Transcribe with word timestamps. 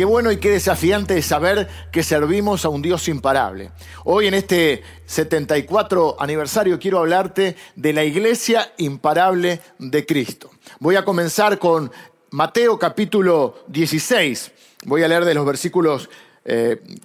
qué 0.00 0.06
bueno 0.06 0.32
y 0.32 0.38
qué 0.38 0.48
desafiante 0.48 1.18
es 1.18 1.26
saber 1.26 1.68
que 1.92 2.02
servimos 2.02 2.64
a 2.64 2.70
un 2.70 2.80
Dios 2.80 3.06
imparable. 3.08 3.70
Hoy 4.04 4.28
en 4.28 4.32
este 4.32 4.82
74 5.04 6.16
aniversario 6.18 6.78
quiero 6.78 7.00
hablarte 7.00 7.54
de 7.76 7.92
la 7.92 8.02
iglesia 8.02 8.72
imparable 8.78 9.60
de 9.78 10.06
Cristo. 10.06 10.52
Voy 10.78 10.96
a 10.96 11.04
comenzar 11.04 11.58
con 11.58 11.92
Mateo 12.30 12.78
capítulo 12.78 13.58
16. 13.66 14.52
Voy 14.86 15.02
a 15.02 15.08
leer 15.08 15.26
de 15.26 15.34
los 15.34 15.44
versículos 15.44 16.08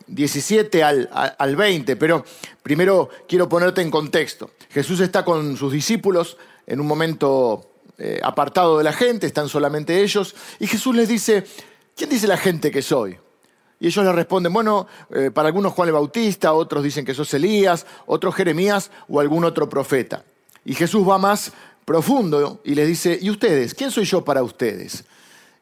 17 0.07 0.79
eh, 0.79 0.83
al, 1.37 1.55
20, 1.57 1.97
pero 1.97 2.23
primero 2.63 3.09
quiero 3.27 3.49
ponerte 3.49 3.81
en 3.81 3.91
contexto. 3.91 4.51
Jesús 4.69 5.01
está 5.01 5.25
con 5.25 5.57
sus 5.57 5.73
discípulos 5.73 6.37
en 6.65 6.79
un 6.79 6.87
momento 6.87 7.71
eh, 7.97 8.21
apartado 8.23 8.77
de 8.77 8.85
la 8.85 8.93
gente, 8.93 9.27
están 9.27 9.49
solamente 9.49 10.01
ellos, 10.01 10.33
y 10.61 10.67
Jesús 10.67 10.95
les 10.95 11.09
dice, 11.09 11.43
¿quién 11.95 12.09
dice 12.09 12.27
la 12.27 12.37
gente 12.37 12.71
que 12.71 12.81
soy? 12.81 13.17
Y 13.79 13.87
ellos 13.87 14.05
le 14.05 14.11
responden, 14.13 14.53
bueno, 14.53 14.87
eh, 15.09 15.31
para 15.31 15.47
algunos 15.47 15.73
Juan 15.73 15.89
el 15.89 15.93
Bautista, 15.93 16.53
otros 16.53 16.83
dicen 16.83 17.05
que 17.05 17.13
sos 17.13 17.33
Elías, 17.33 17.85
otros 18.05 18.35
Jeremías 18.35 18.91
o 19.07 19.19
algún 19.19 19.43
otro 19.43 19.67
profeta. 19.67 20.23
Y 20.63 20.73
Jesús 20.73 21.07
va 21.07 21.17
más 21.17 21.51
profundo 21.83 22.61
y 22.63 22.73
les 22.73 22.87
dice, 22.87 23.19
¿y 23.21 23.29
ustedes? 23.29 23.73
¿Quién 23.73 23.91
soy 23.91 24.05
yo 24.05 24.23
para 24.23 24.43
ustedes? 24.43 25.05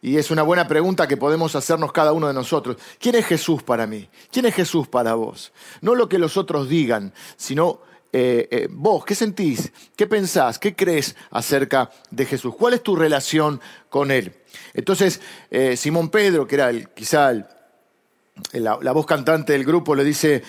Y 0.01 0.17
es 0.17 0.31
una 0.31 0.43
buena 0.43 0.67
pregunta 0.67 1.07
que 1.07 1.17
podemos 1.17 1.55
hacernos 1.55 1.91
cada 1.91 2.11
uno 2.11 2.27
de 2.27 2.33
nosotros. 2.33 2.77
¿Quién 2.99 3.15
es 3.15 3.25
Jesús 3.25 3.63
para 3.63 3.87
mí? 3.87 4.09
¿Quién 4.31 4.45
es 4.45 4.53
Jesús 4.53 4.87
para 4.87 5.15
vos? 5.15 5.53
No 5.81 5.95
lo 5.95 6.09
que 6.09 6.17
los 6.17 6.35
otros 6.35 6.67
digan, 6.67 7.13
sino 7.37 7.79
eh, 8.11 8.47
eh, 8.51 8.67
vos, 8.69 9.05
¿qué 9.05 9.15
sentís? 9.15 9.71
¿Qué 9.95 10.05
pensás? 10.05 10.59
¿Qué 10.59 10.75
crees 10.75 11.15
acerca 11.31 11.89
de 12.11 12.25
Jesús? 12.25 12.53
¿Cuál 12.55 12.73
es 12.75 12.83
tu 12.83 12.95
relación 12.95 13.61
con 13.89 14.11
Él? 14.11 14.33
Entonces, 14.73 15.21
eh, 15.51 15.77
Simón 15.77 16.09
Pedro, 16.09 16.47
que 16.47 16.55
era 16.55 16.69
el, 16.69 16.89
quizá 16.89 17.33
la, 17.33 18.79
la, 18.81 18.91
voz 18.91 19.05
cantante 19.05 19.53
del 19.53 19.63
grupo, 19.63 19.95
le 19.95 20.03
dice, 20.03 20.43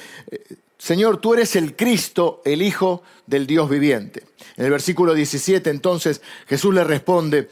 Señor, 0.78 1.18
tú 1.18 1.34
eres 1.34 1.56
el 1.56 1.76
Cristo, 1.76 2.42
el 2.44 2.62
Hijo 2.62 3.02
del 3.26 3.46
Dios 3.46 3.68
viviente. 3.68 4.24
En 4.56 4.64
el 4.64 4.70
versículo 4.70 5.14
17 5.14 5.70
entonces 5.70 6.20
Jesús 6.46 6.74
le 6.74 6.84
responde, 6.84 7.48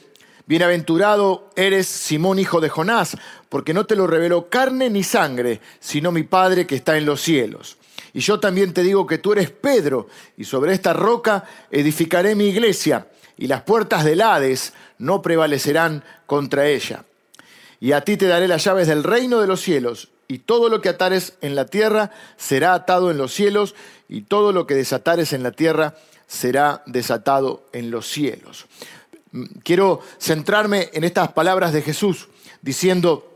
Bienaventurado 0.47 1.51
eres 1.55 1.87
Simón, 1.87 2.39
hijo 2.39 2.61
de 2.61 2.69
Jonás, 2.69 3.17
porque 3.49 3.73
no 3.73 3.87
te 3.87 3.97
lo 3.97 4.07
reveló 4.07 4.49
carne 4.49 4.91
ni 4.91 5.05
sangre, 5.05 5.61
sino 5.79 6.11
mi 6.11 6.25
Padre 6.25 6.67
que 6.67 6.75
está 6.75 6.99
en 6.99 7.07
los 7.07 7.21
cielos. 7.21 7.79
Y 8.13 8.21
yo 8.21 8.41
también 8.41 8.75
te 8.75 8.83
digo 8.83 9.07
que 9.07 9.19
tú 9.19 9.33
eres 9.33 9.51
Pedro, 9.51 10.09
y 10.37 10.45
sobre 10.45 10.75
esta 10.75 10.93
roca 10.93 11.45
edificaré 11.71 12.35
mi 12.35 12.49
iglesia, 12.49 13.07
y 13.39 13.47
las 13.47 13.63
puertas 13.63 14.05
del 14.05 14.21
Hades 14.21 14.73
no 15.03 15.21
prevalecerán 15.21 16.05
contra 16.27 16.69
ella. 16.69 17.05
Y 17.81 17.91
a 17.91 18.03
ti 18.03 18.17
te 18.17 18.27
daré 18.27 18.47
las 18.47 18.63
llaves 18.63 18.87
del 18.87 19.03
reino 19.03 19.41
de 19.41 19.49
los 19.49 19.61
cielos, 19.61 20.11
y 20.29 20.39
todo 20.39 20.69
lo 20.69 20.81
que 20.81 20.89
atares 20.89 21.35
en 21.41 21.57
la 21.57 21.67
tierra 21.67 22.13
será 22.37 22.73
atado 22.75 23.11
en 23.11 23.19
los 23.19 23.35
cielos, 23.35 23.75
y 24.09 24.23
todo 24.23 24.53
lo 24.53 24.65
que 24.65 24.77
desatares 24.77 25.33
en 25.33 25.43
la 25.43 25.51
tierra 25.51 25.97
será 26.29 26.85
desatado 26.87 27.65
en 27.73 27.91
los 27.91 28.09
cielos. 28.09 28.67
Quiero 29.65 30.01
centrarme 30.21 30.91
en 30.93 31.03
estas 31.03 31.33
palabras 31.33 31.73
de 31.73 31.83
Jesús, 31.83 32.29
diciendo 32.61 33.29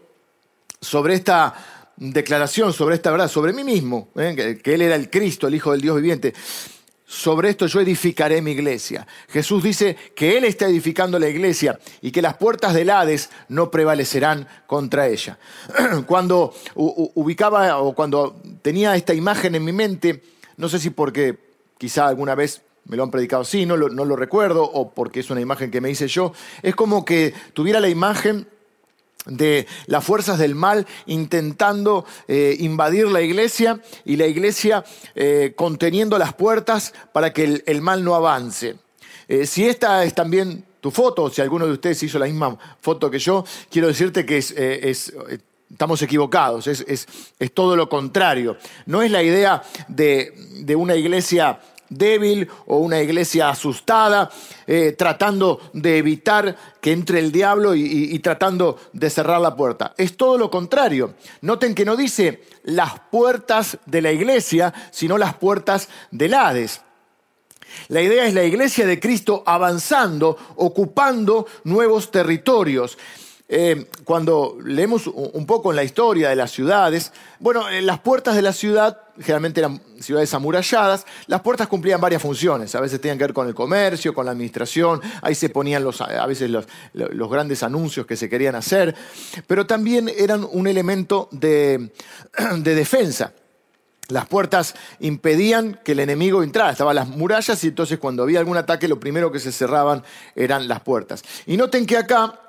sobre 0.80 1.14
esta 1.14 1.90
declaración, 1.96 2.72
sobre 2.72 2.94
esta 2.94 3.10
verdad, 3.10 3.28
sobre 3.28 3.52
mí 3.52 3.64
mismo, 3.64 4.10
¿eh? 4.14 4.60
que 4.62 4.74
Él 4.74 4.82
era 4.82 4.94
el 4.94 5.10
Cristo, 5.10 5.48
el 5.48 5.56
Hijo 5.56 5.72
del 5.72 5.80
Dios 5.80 5.96
viviente. 5.96 6.32
Sobre 7.08 7.50
esto 7.50 7.68
yo 7.68 7.80
edificaré 7.80 8.42
mi 8.42 8.50
iglesia. 8.50 9.06
Jesús 9.28 9.62
dice 9.62 9.96
que 10.16 10.36
Él 10.36 10.44
está 10.44 10.66
edificando 10.66 11.20
la 11.20 11.28
iglesia 11.28 11.78
y 12.02 12.10
que 12.10 12.20
las 12.20 12.36
puertas 12.36 12.74
del 12.74 12.90
Hades 12.90 13.30
no 13.48 13.70
prevalecerán 13.70 14.48
contra 14.66 15.06
ella. 15.06 15.38
Cuando 16.06 16.52
ubicaba 16.74 17.78
o 17.78 17.94
cuando 17.94 18.40
tenía 18.60 18.96
esta 18.96 19.14
imagen 19.14 19.54
en 19.54 19.64
mi 19.64 19.72
mente, 19.72 20.20
no 20.56 20.68
sé 20.68 20.80
si 20.80 20.90
porque 20.90 21.38
quizá 21.78 22.08
alguna 22.08 22.34
vez 22.34 22.62
me 22.86 22.96
lo 22.96 23.04
han 23.04 23.10
predicado 23.12 23.42
así, 23.42 23.66
no 23.66 23.76
lo, 23.76 23.88
no 23.88 24.04
lo 24.04 24.16
recuerdo, 24.16 24.64
o 24.64 24.90
porque 24.90 25.20
es 25.20 25.30
una 25.30 25.40
imagen 25.40 25.70
que 25.70 25.80
me 25.80 25.90
hice 25.90 26.08
yo, 26.08 26.32
es 26.62 26.74
como 26.74 27.04
que 27.04 27.34
tuviera 27.52 27.78
la 27.78 27.88
imagen 27.88 28.48
de 29.26 29.66
las 29.86 30.04
fuerzas 30.04 30.38
del 30.38 30.54
mal 30.54 30.86
intentando 31.06 32.04
eh, 32.28 32.56
invadir 32.60 33.08
la 33.08 33.20
iglesia 33.20 33.80
y 34.04 34.16
la 34.16 34.26
iglesia 34.26 34.84
eh, 35.14 35.52
conteniendo 35.56 36.18
las 36.18 36.32
puertas 36.34 36.94
para 37.12 37.32
que 37.32 37.62
el, 37.66 37.82
mal 37.82 38.04
no 38.04 38.14
avance. 38.14 38.76
Eh, 39.28 39.46
si 39.46 39.66
esta 39.66 40.04
es 40.04 40.14
también 40.14 40.64
tu 40.80 40.90
foto, 40.90 41.28
si 41.30 41.42
alguno 41.42 41.66
de 41.66 41.72
ustedes 41.72 42.02
hizo 42.02 42.18
la 42.18 42.26
misma 42.26 42.56
foto 42.80 43.10
que 43.10 43.18
yo, 43.18 43.44
quiero 43.70 43.88
decirte 43.88 44.24
que 44.24 44.38
es, 44.38 44.54
estamos 45.70 46.00
equivocados, 46.02 46.68
es, 46.68 46.84
es, 47.38 47.52
todo 47.52 47.74
lo 47.74 47.88
contrario. 47.88 48.56
No 48.86 49.02
es 49.02 49.10
la 49.10 49.22
idea 49.22 49.62
de, 49.88 50.32
de 50.60 50.76
una 50.76 50.94
iglesia 50.94 51.58
débil 51.88 52.48
o 52.66 52.78
una 52.78 53.00
iglesia 53.00 53.48
asustada, 53.48 54.30
eh, 54.66 54.94
tratando 54.96 55.60
de 55.72 55.98
evitar 55.98 56.56
que 56.80 56.92
entre 56.92 57.18
el 57.18 57.32
diablo 57.32 57.74
y, 57.74 58.18
tratando 58.20 58.78
de 58.92 59.10
cerrar 59.10 59.40
la 59.40 59.56
puerta. 59.56 59.94
Es 59.96 60.16
todo 60.16 60.38
lo 60.38 60.50
contrario. 60.50 61.14
Noten 61.40 61.74
que 61.74 61.84
no 61.84 61.96
dice 61.96 62.44
las 62.64 63.00
puertas 63.10 63.78
de 63.86 64.02
la 64.02 64.12
iglesia, 64.12 64.72
sino 64.90 65.18
las 65.18 65.34
puertas 65.34 65.88
del 66.10 66.34
Hades. 66.34 66.80
La 67.88 68.00
idea 68.00 68.26
es 68.26 68.34
la 68.34 68.44
iglesia 68.44 68.86
de 68.86 69.00
Cristo 69.00 69.42
avanzando, 69.46 70.36
ocupando 70.56 71.46
nuevos 71.64 72.10
territorios. 72.10 72.96
Eh, 73.48 73.86
cuando 74.04 74.58
leemos 74.64 75.06
un 75.06 75.46
poco 75.46 75.70
en 75.70 75.76
la 75.76 75.84
historia 75.84 76.30
de 76.30 76.36
las 76.36 76.50
ciudades, 76.50 77.12
bueno, 77.38 77.68
en 77.70 77.86
las 77.86 78.00
puertas 78.00 78.34
de 78.34 78.42
la 78.42 78.52
ciudad 78.52 79.00
generalmente 79.20 79.60
eran 79.60 79.80
ciudades 80.00 80.34
amuralladas, 80.34 81.06
las 81.28 81.40
puertas 81.42 81.68
cumplían 81.68 82.00
varias 82.00 82.20
funciones, 82.20 82.74
a 82.74 82.80
veces 82.80 83.00
tenían 83.00 83.18
que 83.18 83.24
ver 83.24 83.32
con 83.32 83.46
el 83.46 83.54
comercio, 83.54 84.12
con 84.12 84.26
la 84.26 84.32
administración, 84.32 85.00
ahí 85.22 85.34
se 85.34 85.48
ponían 85.48 85.84
los, 85.84 86.00
a 86.00 86.26
veces 86.26 86.50
los, 86.50 86.66
grandes 87.30 87.62
anuncios 87.62 88.04
que 88.04 88.16
se 88.16 88.28
querían 88.28 88.56
hacer, 88.56 88.94
pero 89.46 89.64
también 89.64 90.10
eran 90.16 90.46
un 90.50 90.66
elemento 90.66 91.28
de, 91.30 91.92
de 92.58 92.74
defensa. 92.74 93.32
Las 94.08 94.26
puertas 94.26 94.74
impedían 95.00 95.80
que 95.84 95.92
el 95.92 96.00
enemigo 96.00 96.42
entrara, 96.42 96.70
estaban 96.70 96.94
las 96.94 97.08
murallas 97.08 97.62
y 97.64 97.68
entonces 97.68 97.98
cuando 97.98 98.22
había 98.22 98.38
algún 98.38 98.56
ataque 98.56 98.86
lo 98.86 99.00
primero 99.00 99.32
que 99.32 99.40
se 99.40 99.50
cerraban 99.50 100.04
eran 100.36 100.68
las 100.68 100.80
puertas. 100.80 101.24
Y 101.46 101.56
noten 101.56 101.86
que 101.86 101.96
acá 101.96 102.45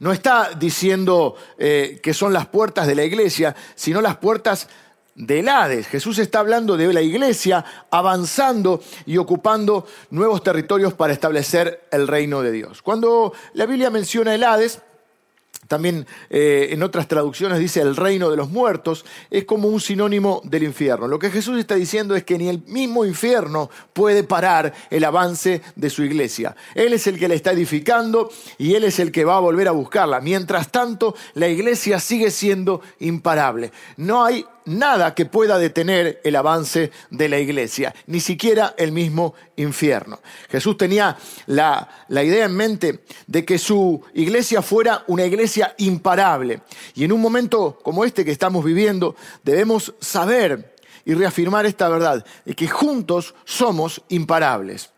no 0.00 0.12
está 0.12 0.50
diciendo 0.58 1.36
eh, 1.58 2.00
que 2.02 2.14
son 2.14 2.32
las 2.32 2.46
puertas 2.46 2.86
de 2.86 2.94
la 2.94 3.04
iglesia, 3.04 3.54
sino 3.74 4.00
las 4.00 4.16
puertas 4.16 4.68
del 5.18 5.48
Hades. 5.48 5.88
Jesús 5.88 6.18
está 6.18 6.38
hablando 6.38 6.76
de 6.76 6.92
la 6.92 7.02
iglesia 7.02 7.64
avanzando 7.90 8.80
y 9.04 9.16
ocupando 9.16 9.86
nuevos 10.10 10.42
territorios 10.42 10.94
para 10.94 11.12
establecer 11.12 11.88
el 11.90 12.06
reino 12.06 12.40
de 12.40 12.52
Dios. 12.52 12.82
Cuando 12.82 13.32
la 13.54 13.66
Biblia 13.66 13.90
menciona 13.90 14.34
el 14.34 14.44
Hades, 14.44 14.80
también 15.68 16.06
eh, 16.30 16.68
en 16.70 16.82
otras 16.82 17.06
traducciones 17.06 17.58
dice 17.58 17.80
el 17.80 17.94
reino 17.94 18.30
de 18.30 18.36
los 18.36 18.50
muertos, 18.50 19.04
es 19.30 19.44
como 19.44 19.68
un 19.68 19.80
sinónimo 19.80 20.40
del 20.44 20.64
infierno. 20.64 21.06
Lo 21.06 21.18
que 21.18 21.30
Jesús 21.30 21.58
está 21.58 21.74
diciendo 21.74 22.16
es 22.16 22.24
que 22.24 22.38
ni 22.38 22.48
el 22.48 22.62
mismo 22.66 23.04
infierno 23.04 23.70
puede 23.92 24.24
parar 24.24 24.74
el 24.90 25.04
avance 25.04 25.62
de 25.76 25.90
su 25.90 26.02
iglesia. 26.02 26.56
Él 26.74 26.94
es 26.94 27.06
el 27.06 27.18
que 27.18 27.28
la 27.28 27.34
está 27.34 27.52
edificando 27.52 28.30
y 28.56 28.74
Él 28.74 28.84
es 28.84 28.98
el 28.98 29.12
que 29.12 29.24
va 29.24 29.36
a 29.36 29.40
volver 29.40 29.68
a 29.68 29.72
buscarla. 29.72 30.20
Mientras 30.20 30.72
tanto, 30.72 31.14
la 31.34 31.48
iglesia 31.48 32.00
sigue 32.00 32.30
siendo 32.30 32.80
imparable. 32.98 33.70
No 33.96 34.24
hay 34.24 34.44
nada 34.68 35.14
que 35.14 35.26
pueda 35.26 35.58
detener 35.58 36.20
el 36.24 36.36
avance 36.36 36.90
de 37.10 37.28
la 37.28 37.38
iglesia, 37.38 37.94
ni 38.06 38.20
siquiera 38.20 38.74
el 38.76 38.92
mismo 38.92 39.34
infierno. 39.56 40.20
Jesús 40.50 40.76
tenía 40.76 41.16
la, 41.46 41.88
idea 42.10 42.44
en 42.44 42.54
mente 42.54 43.00
de 43.26 43.44
que 43.44 43.58
su 43.58 44.02
iglesia 44.14 44.62
fuera 44.62 45.04
una 45.06 45.24
iglesia 45.24 45.74
imparable. 45.78 46.60
Y 46.94 47.04
en 47.04 47.12
un 47.12 47.20
momento 47.20 47.78
como 47.82 48.04
este 48.04 48.24
que 48.24 48.30
estamos 48.30 48.64
viviendo, 48.64 49.16
debemos 49.42 49.94
saber 50.00 50.76
y 51.04 51.14
reafirmar 51.14 51.64
esta 51.64 51.88
verdad, 51.88 52.24
de 52.44 52.54
que 52.54 52.68
juntos 52.68 53.34
somos 53.44 54.02
imparables. 54.08 54.90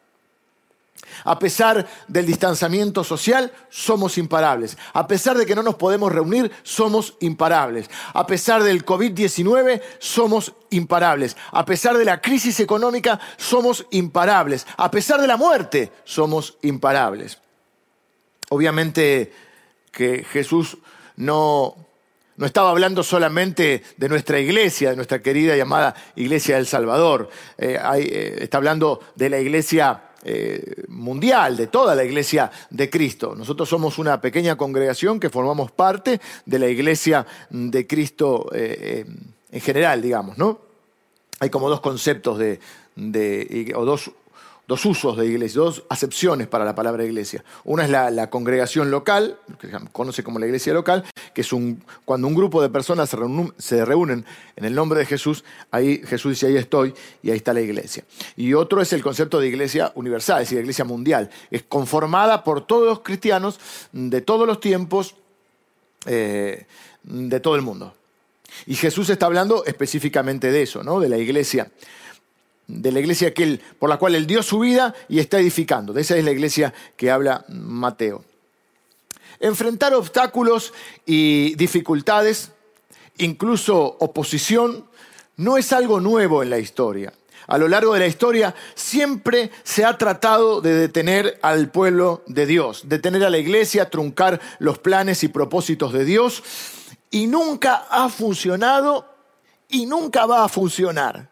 A 1.25 1.39
pesar 1.39 1.87
del 2.09 2.27
distanciamiento 2.27 3.05
social, 3.05 3.53
somos 3.69 4.19
imparables. 4.19 4.77
A 4.93 5.07
pesar 5.07 5.37
de 5.37 5.47
que 5.47 5.55
no 5.55 5.63
nos 5.63 5.77
podemos 5.77 6.13
reunir, 6.13 6.51
somos 6.63 7.15
imparables. 7.21 7.91
A 8.13 8.27
pesar 8.27 8.63
del 8.63 8.85
COVID-19, 8.85 9.81
somos 9.99 10.55
imparables. 10.71 11.37
A 11.53 11.65
pesar 11.65 11.97
de 11.97 12.05
la 12.05 12.21
crisis 12.21 12.61
económica, 12.61 13.21
somos 13.37 13.87
imparables. 13.91 14.67
A 14.77 14.91
pesar 14.91 15.21
de 15.21 15.27
la 15.27 15.37
muerte, 15.37 15.93
somos 16.05 16.57
imparables. 16.63 17.39
Obviamente 18.51 19.33
que 19.93 20.25
Jesús 20.25 20.79
no, 21.17 21.77
no 22.37 22.47
estaba 22.47 22.71
hablando 22.71 23.03
solamente 23.03 23.83
de 23.97 24.09
nuestra 24.09 24.41
iglesia, 24.41 24.91
de 24.91 24.97
nuestra 24.97 25.21
querida 25.21 25.57
llamada 25.57 25.95
Iglesia 26.17 26.57
del 26.57 26.67
Salvador. 26.67 27.29
Eh, 27.59 27.79
eh, 27.97 28.39
está 28.41 28.57
hablando 28.57 29.01
de 29.15 29.31
la 29.31 29.39
iglesia 29.39 30.05
eh, 30.23 30.85
mundial, 30.89 31.57
de 31.57 31.67
toda 31.67 31.95
la 31.95 32.05
iglesia 32.05 32.51
de 32.69 32.91
Cristo. 32.91 33.35
Nosotros 33.35 33.69
somos 33.69 33.99
una 33.99 34.21
pequeña 34.21 34.57
congregación 34.57 35.19
que 35.19 35.31
formamos 35.31 35.71
parte 35.71 36.21
de 36.45 36.59
la 36.59 36.69
iglesia 36.69 37.27
de 37.49 37.87
Cristo 37.87 38.51
eh, 38.53 39.07
eh, 39.09 39.15
en 39.51 39.61
general, 39.61 40.03
digamos, 40.03 40.37
¿no? 40.37 40.61
Hay 41.39 41.49
como 41.49 41.71
dos 41.71 41.81
conceptos 41.81 42.39
de, 42.39 42.61
de 42.97 43.73
o 43.75 43.85
dos 43.85 44.11
dos 44.71 44.87
usos 44.87 45.17
de 45.17 45.27
iglesia, 45.27 45.63
dos 45.63 45.83
acepciones 45.89 46.47
para 46.47 46.65
la 46.65 46.77
palabra 46.77 47.05
iglesia. 47.05 47.43
Una 47.65 47.87
es 47.87 47.91
la, 47.91 48.31
congregación 48.31 48.89
local, 48.89 49.37
que 49.59 49.67
se 49.67 49.77
conoce 49.91 50.23
como 50.23 50.39
la 50.39 50.47
iglesia 50.47 50.73
local, 50.73 51.05
que 51.35 51.41
es 51.41 51.53
un, 51.53 51.83
cuando 52.05 52.29
un 52.29 52.37
grupo 52.37 52.63
de 52.63 52.69
personas 52.69 53.11
se 53.59 53.85
reúnen, 53.85 54.25
en 54.55 54.65
el 54.65 54.73
nombre 54.73 55.01
de 55.01 55.07
Jesús, 55.07 55.43
ahí 55.73 56.01
Jesús 56.07 56.35
dice, 56.35 56.47
ahí 56.47 56.57
estoy, 56.57 56.95
y 57.21 57.31
ahí 57.31 57.39
está 57.39 57.53
la 57.53 57.63
iglesia. 57.63 58.05
Y 58.37 58.55
otro 58.55 58.81
es 58.81 58.93
el 58.93 59.03
concepto 59.03 59.41
de 59.41 59.49
iglesia 59.49 59.91
universal, 59.97 60.41
es 60.41 60.49
decir, 60.49 60.61
iglesia 60.61 60.85
mundial. 60.85 61.31
Es 61.51 61.65
conformada 61.65 62.45
por 62.45 62.65
todos 62.65 62.87
los 62.87 63.01
cristianos 63.01 63.59
de 63.91 64.21
todos 64.21 64.47
los 64.47 64.61
tiempos, 64.61 65.17
eh, 66.07 66.67
de 67.03 67.41
todo 67.41 67.57
el 67.57 67.63
mundo. 67.63 67.93
Y 68.67 68.77
Jesús 68.77 69.11
está 69.11 69.27
hablando 69.27 69.65
específicamente 69.65 70.53
de 70.53 70.63
eso, 70.63 70.85
¿no? 70.85 71.01
de 71.01 71.09
la 71.09 71.19
iglesia 71.19 71.73
de 72.71 72.93
la 72.93 73.01
iglesia 73.01 73.35
que 73.35 73.61
por 73.79 73.91
la 73.91 73.99
cual 73.99 74.15
él 74.15 74.27
dio 74.27 74.43
su 74.43 74.61
vida 74.61 74.95
y 75.09 75.19
está 75.19 75.39
edificando. 75.39 75.93
De 75.93 76.03
esa 76.03 76.17
es 76.17 76.25
la 76.25 76.31
iglesia 76.31 76.73
que 76.97 77.11
habla 77.11 77.45
Mateo. 77.49 78.25
Enfrentar 79.41 79.95
obstáculos 79.95 80.75
y 81.07 81.55
dificultades, 81.55 82.53
incluso 83.19 83.97
oposición, 83.99 84.85
no 85.37 85.57
es 85.57 85.73
algo 85.73 86.01
nuevo 86.01 86.43
en 86.43 86.51
la 86.51 86.59
historia. 86.59 87.15
A 87.47 87.57
lo 87.57 87.67
largo 87.67 87.95
de 87.95 88.01
la 88.01 88.07
historia 88.07 88.55
siempre 88.75 89.51
se 89.65 89.85
ha 89.85 89.97
tratado 89.97 90.61
de 90.61 90.75
detener 90.75 91.39
al 91.43 91.71
pueblo 91.71 92.23
de 92.27 92.47
Dios, 92.47 92.83
detener 92.85 93.25
a 93.25 93.31
la 93.31 93.39
iglesia, 93.39 93.91
truncar 93.91 94.41
los 94.59 94.79
planes 94.79 95.25
y 95.25 95.29
propósitos 95.29 95.93
de 95.93 96.05
Dios, 96.05 96.43
y 97.11 97.27
nunca 97.27 97.87
ha 97.91 98.09
funcionado 98.11 99.07
y 99.69 99.87
nunca 99.87 100.27
va 100.27 100.45
a 100.45 100.49
funcionar. 100.49 101.30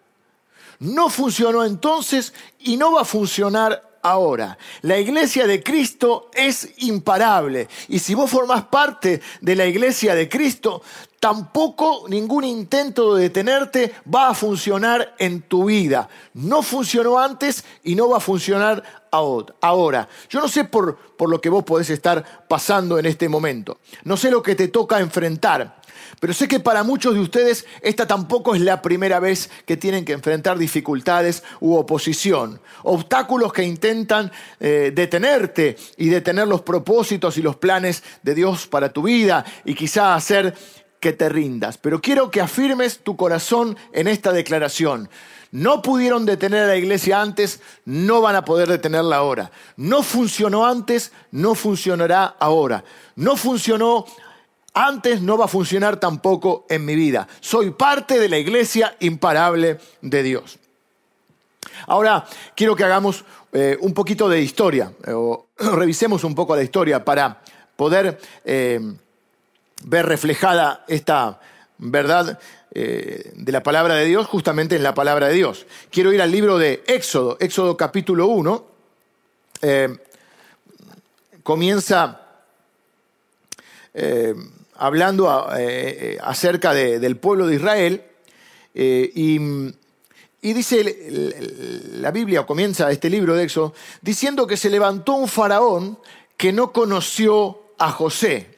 No 0.81 1.11
funcionó 1.11 1.65
entonces 1.65 2.33
y 2.61 2.77
no 2.77 2.93
va 2.93 3.03
a 3.03 3.05
funcionar 3.05 3.89
ahora. 4.03 4.59
La 4.83 4.99
iglesia 4.99 5.47
de 5.47 5.63
Cristo 5.63 6.31
es 6.33 6.73
imparable. 6.79 7.69
Y 7.89 7.99
si 7.99 8.15
vos 8.15 8.31
formás 8.31 8.65
parte 8.65 9.21
de 9.41 9.57
la 9.57 9.67
iglesia 9.67 10.15
de 10.15 10.29
Cristo, 10.29 10.83
tampoco 11.21 12.05
ningún 12.09 12.45
intento 12.45 13.15
de 13.15 13.25
detenerte 13.25 13.93
va 14.13 14.29
a 14.29 14.35
funcionar 14.35 15.15
en 15.19 15.43
tu 15.43 15.65
vida. 15.65 16.09
No 16.35 16.63
funcionó 16.63 17.19
antes 17.19 17.65
y 17.83 17.95
no 17.95 18.09
va 18.09 18.19
a 18.19 18.21
funcionar 18.21 18.83
ahora. 19.11 20.09
Yo 20.31 20.41
no 20.41 20.49
sé 20.49 20.65
por, 20.65 20.97
por 20.97 21.29
lo 21.29 21.41
que 21.41 21.49
vos 21.49 21.65
podés 21.65 21.91
estar 21.91 22.47
pasando 22.47 22.99
en 22.99 23.07
este 23.07 23.29
momento. 23.29 23.79
No 24.05 24.17
sé 24.17 24.31
lo 24.31 24.43
que 24.43 24.55
te 24.55 24.69
toca 24.69 25.01
enfrentar. 25.01 25.78
Pero 26.21 26.35
sé 26.35 26.49
que 26.49 26.61
para 26.61 26.83
muchos 26.83 27.15
de 27.15 27.21
ustedes 27.21 27.65
esta 27.81 28.07
tampoco 28.07 28.55
es 28.55 28.61
la 28.61 28.83
primera 28.83 29.21
vez 29.21 29.51
que 29.67 29.77
tienen 29.77 30.05
que 30.05 30.13
enfrentar 30.13 30.59
dificultades 30.59 31.45
u 31.61 31.77
oposición, 31.77 32.61
obstáculos 32.83 33.53
que 33.53 33.63
intentan 33.63 34.33
eh, 34.59 34.93
detenerte 34.95 35.77
y 35.97 36.09
detener 36.09 36.49
los 36.49 36.63
propósitos 36.63 37.37
y 37.39 37.43
los 37.43 37.57
planes 37.57 38.03
de 38.23 38.35
Dios 38.35 38.67
para 38.67 38.93
tu 38.93 39.03
vida 39.03 39.45
y 39.65 39.75
quizá 39.75 40.15
hacer 40.15 40.55
que 41.01 41.13
te 41.13 41.29
rindas. 41.29 41.79
Pero 41.79 42.01
quiero 42.01 42.31
que 42.31 42.41
afirmes 42.41 42.99
tu 42.99 43.17
corazón 43.17 43.77
en 43.93 44.09
esta 44.09 44.33
declaración. 44.33 45.09
No 45.51 45.81
pudieron 45.81 46.27
detener 46.27 46.65
a 46.65 46.67
la 46.67 46.77
iglesia 46.77 47.23
antes, 47.23 47.61
no 47.87 48.21
van 48.21 48.37
a 48.37 48.45
poder 48.45 48.69
detenerla 48.69 49.17
ahora. 49.17 49.51
No 49.77 50.03
funcionó 50.03 50.67
antes, 50.67 51.13
no 51.31 51.55
funcionará 51.55 52.37
ahora. 52.39 52.85
No 53.17 53.37
funcionó 53.37 54.05
antes 54.87 55.21
no 55.21 55.37
va 55.37 55.47
a 55.47 55.49
funcionar 55.49 55.99
tampoco 55.99 56.65
en 56.69 56.85
mi 56.85 56.95
vida. 56.95 57.27
Soy 57.41 57.73
parte 57.73 58.19
de 58.19 58.29
la 58.29 58.39
iglesia 58.39 58.97
imparable 59.01 59.79
de 60.03 60.23
Dios. 60.23 60.59
Ahora 61.89 62.25
quiero 62.55 62.77
que 62.77 62.85
hagamos 62.85 63.25
eh, 63.53 63.77
un 63.81 63.93
poquito 63.93 64.29
de 64.29 64.41
historia, 64.41 64.93
eh, 65.05 65.13
o 65.13 65.49
revisemos 65.59 66.23
un 66.23 66.35
poco 66.35 66.55
la 66.55 66.63
historia 66.63 67.05
para 67.05 67.41
poder 67.75 68.21
eh, 68.45 68.81
ver 69.85 70.07
reflejada 70.07 70.85
esta 70.87 71.41
verdad 71.79 72.39
de 72.71 73.51
la 73.51 73.63
palabra 73.63 73.95
de 73.95 74.05
Dios 74.05 74.27
justamente 74.27 74.77
en 74.77 74.85
la 74.85 74.95
palabra 74.95 75.29
de 75.29 75.35
Dios. 75.35 75.67
Quiero 75.91 76.13
ir 76.13 76.23
al 76.23 76.31
libro 76.31 76.59
de 76.59 76.85
Éxodo, 76.87 77.37
Éxodo 77.41 77.77
capítulo 77.77 78.29
1. 78.29 78.67
comienza 81.43 82.21
hablando 84.79 85.49
eh, 85.57 85.59
eh, 85.59 86.19
acerca 86.23 86.73
del 86.73 87.17
pueblo 87.17 87.47
de 87.47 87.57
Israel, 87.57 88.05
eh, 88.75 89.11
y, 89.15 90.53
dice 90.53 91.93
la 91.95 92.11
Biblia, 92.11 92.47
comienza 92.47 92.91
este 92.91 93.11
libro 93.11 93.35
de 93.35 93.45
Éxodo, 93.45 93.75
diciendo 94.01 94.47
que 94.47 94.57
se 94.57 94.71
levantó 94.71 95.15
un 95.15 95.29
faraón 95.29 95.99
que 96.37 96.53
no 96.53 96.73
conoció 96.73 97.73
a 97.79 97.91
José. 97.91 98.57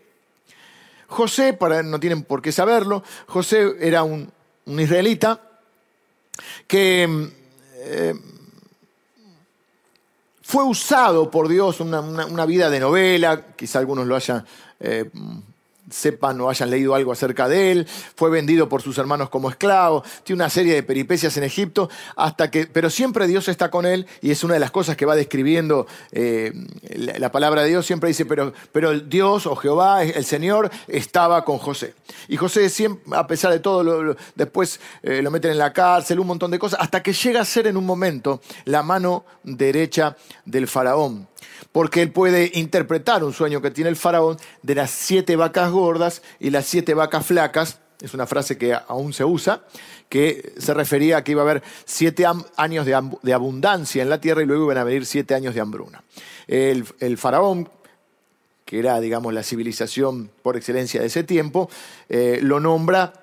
José, 1.06 1.54
para, 1.54 1.82
no 1.82 1.98
tienen 1.98 2.22
por 2.22 2.42
qué 2.42 2.52
saberlo, 2.52 3.02
José 3.26 3.76
era 3.80 4.02
un, 4.02 4.30
israelita 4.66 5.40
que 6.68 7.28
fue 10.42 10.64
usado 10.64 11.30
por 11.30 11.48
Dios, 11.48 11.80
una, 11.80 12.46
vida 12.46 12.70
de 12.70 12.78
novela, 12.78 13.46
quizá 13.56 13.78
algunos 13.80 14.06
lo 14.06 14.14
hayan 14.14 14.44
sepan 15.90 16.40
o 16.40 16.48
hayan 16.48 16.70
leído 16.70 16.94
algo 16.94 17.12
acerca 17.12 17.48
de 17.48 17.72
él, 17.72 17.86
fue 18.14 18.30
vendido 18.30 18.68
por 18.68 18.82
sus 18.82 18.98
hermanos 18.98 19.28
como 19.30 19.50
esclavo, 19.50 20.02
tiene 20.24 20.42
una 20.42 20.50
serie 20.50 20.74
de 20.74 20.82
peripecias 20.82 21.36
en 21.36 21.44
Egipto, 21.44 21.90
hasta 22.16 22.50
que, 22.50 22.66
pero 22.66 22.90
siempre 22.90 23.26
Dios 23.26 23.48
está 23.48 23.70
con 23.70 23.86
él 23.86 24.06
y 24.20 24.30
es 24.30 24.44
una 24.44 24.54
de 24.54 24.60
las 24.60 24.70
cosas 24.70 24.96
que 24.96 25.06
va 25.06 25.16
describiendo 25.16 25.86
eh, 26.12 26.52
la, 26.96 27.30
palabra 27.32 27.62
de 27.62 27.68
Dios, 27.68 27.86
siempre 27.86 28.08
dice, 28.08 28.26
pero, 28.26 28.52
pero 28.72 28.98
Dios 28.98 29.46
o 29.46 29.56
Jehová, 29.56 30.02
el 30.02 30.24
Señor, 30.24 30.70
estaba 30.88 31.44
con 31.44 31.58
José. 31.58 31.94
Y 32.28 32.36
José, 32.36 32.68
siempre, 32.68 33.16
a 33.16 33.26
pesar 33.26 33.52
de 33.52 33.60
todo, 33.60 34.16
después 34.34 34.80
eh, 35.02 35.22
lo 35.22 35.30
meten 35.30 35.52
en 35.52 35.58
la 35.58 35.72
cárcel, 35.72 36.20
un 36.20 36.26
montón 36.26 36.50
de 36.50 36.58
cosas, 36.58 36.80
hasta 36.80 37.02
que 37.02 37.12
llega 37.12 37.40
a 37.40 37.44
ser 37.44 37.66
en 37.66 37.76
un 37.76 37.86
momento 37.86 38.40
la 38.64 38.82
mano 38.82 39.24
derecha 39.44 40.16
del 40.44 40.66
faraón 40.66 41.29
porque 41.72 42.02
él 42.02 42.12
puede 42.12 42.50
interpretar 42.54 43.24
un 43.24 43.32
sueño 43.32 43.60
que 43.62 43.70
tiene 43.70 43.90
el 43.90 43.96
faraón 43.96 44.36
de 44.62 44.74
las 44.74 44.90
siete 44.90 45.36
vacas 45.36 45.70
gordas 45.70 46.22
y 46.38 46.50
las 46.50 46.66
siete 46.66 46.94
vacas 46.94 47.26
flacas, 47.26 47.78
es 48.00 48.14
una 48.14 48.26
frase 48.26 48.56
que 48.56 48.74
aún 48.74 49.12
se 49.12 49.24
usa, 49.24 49.62
que 50.08 50.54
se 50.58 50.74
refería 50.74 51.18
a 51.18 51.24
que 51.24 51.32
iba 51.32 51.42
a 51.42 51.44
haber 51.44 51.62
siete 51.84 52.24
años 52.56 52.86
de, 52.86 53.32
abundancia 53.32 54.02
en 54.02 54.08
la 54.08 54.20
tierra 54.20 54.42
y 54.42 54.46
luego 54.46 54.64
iban 54.64 54.78
a 54.78 54.84
venir 54.84 55.06
siete 55.06 55.34
años 55.34 55.54
de 55.54 55.60
hambruna. 55.60 56.02
El, 56.46 56.84
faraón, 57.18 57.68
que 58.64 58.78
era, 58.78 59.00
digamos, 59.00 59.34
la 59.34 59.42
civilización 59.42 60.30
por 60.42 60.56
excelencia 60.56 61.00
de 61.00 61.06
ese 61.06 61.24
tiempo, 61.24 61.70
eh, 62.08 62.40
lo 62.42 62.58
nombra 62.58 63.19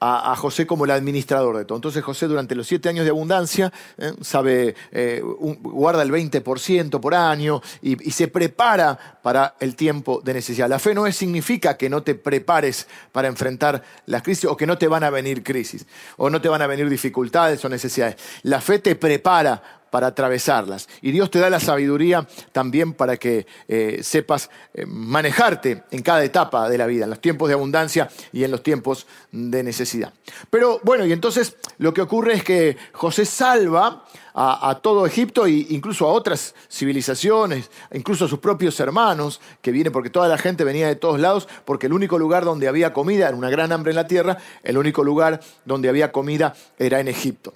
a, 0.00 0.34
José 0.34 0.66
como 0.66 0.86
el 0.86 0.90
administrador 0.90 1.58
de 1.58 1.64
todo. 1.66 1.76
Entonces 1.76 2.02
José 2.02 2.26
durante 2.26 2.54
los 2.54 2.66
siete 2.66 2.88
años 2.88 3.04
de 3.04 3.10
abundancia 3.10 3.70
eh, 3.98 4.14
sabe, 4.22 4.74
eh, 4.92 5.22
guarda 5.22 6.02
el 6.02 6.10
20% 6.10 7.00
por 7.00 7.14
año 7.14 7.60
y, 7.82 8.08
y, 8.08 8.10
se 8.10 8.28
prepara 8.28 9.18
para 9.22 9.56
el 9.60 9.76
tiempo 9.76 10.22
de 10.24 10.34
necesidad. 10.34 10.68
La 10.68 10.78
fe 10.78 10.94
no 10.94 11.06
es, 11.06 11.16
significa 11.16 11.76
que 11.76 11.90
no 11.90 12.02
te 12.02 12.14
prepares 12.14 12.88
para 13.12 13.28
enfrentar 13.28 13.82
las 14.06 14.22
crisis 14.22 14.46
o 14.46 14.56
que 14.56 14.66
no 14.66 14.78
te 14.78 14.88
van 14.88 15.04
a 15.04 15.10
venir 15.10 15.42
crisis 15.42 15.86
o 16.16 16.30
no 16.30 16.40
te 16.40 16.48
van 16.48 16.62
a 16.62 16.66
venir 16.66 16.88
dificultades 16.88 17.62
o 17.64 17.68
necesidades. 17.68 18.16
La 18.42 18.60
fe 18.60 18.78
te 18.78 18.96
prepara 18.96 19.79
para 19.90 20.08
atravesarlas. 20.08 20.88
Y 21.02 21.12
Dios 21.12 21.30
te 21.30 21.38
da 21.38 21.50
la 21.50 21.60
sabiduría 21.60 22.26
también 22.52 22.94
para 22.94 23.16
que 23.16 23.46
eh, 23.68 24.00
sepas 24.02 24.50
eh, 24.74 24.86
manejarte 24.86 25.84
en 25.90 26.02
cada 26.02 26.24
etapa 26.24 26.68
de 26.68 26.78
la 26.78 26.86
vida, 26.86 27.04
en 27.04 27.10
los 27.10 27.20
tiempos 27.20 27.48
de 27.48 27.54
abundancia 27.54 28.08
y 28.32 28.44
en 28.44 28.50
los 28.50 28.62
tiempos 28.62 29.06
de 29.32 29.62
necesidad. 29.62 30.12
Pero 30.50 30.80
bueno, 30.82 31.04
y 31.06 31.12
entonces 31.12 31.56
lo 31.78 31.92
que 31.92 32.02
ocurre 32.02 32.34
es 32.34 32.44
que 32.44 32.76
José 32.92 33.24
salva 33.24 34.04
a, 34.34 34.78
todo 34.82 35.06
Egipto 35.06 35.46
e 35.46 35.66
incluso 35.70 36.06
a 36.06 36.12
otras 36.12 36.54
civilizaciones, 36.70 37.70
incluso 37.92 38.24
a 38.24 38.28
sus 38.28 38.38
propios 38.38 38.78
hermanos, 38.80 39.40
que 39.60 39.72
vienen 39.72 39.92
porque 39.92 40.10
toda 40.10 40.28
la 40.28 40.38
gente 40.38 40.64
venía 40.64 40.86
de 40.86 40.96
todos 40.96 41.20
lados, 41.20 41.48
porque 41.64 41.86
el 41.86 41.92
único 41.92 42.18
lugar 42.18 42.44
donde 42.44 42.68
había 42.68 42.92
comida 42.92 43.28
era 43.28 43.36
una 43.36 43.50
gran 43.50 43.72
hambre 43.72 43.90
en 43.90 43.96
la 43.96 44.06
tierra, 44.06 44.38
el 44.62 44.78
único 44.78 45.04
lugar 45.04 45.40
donde 45.64 45.88
había 45.88 46.12
comida 46.12 46.54
era 46.78 47.00
en 47.00 47.08
Egipto. 47.08 47.54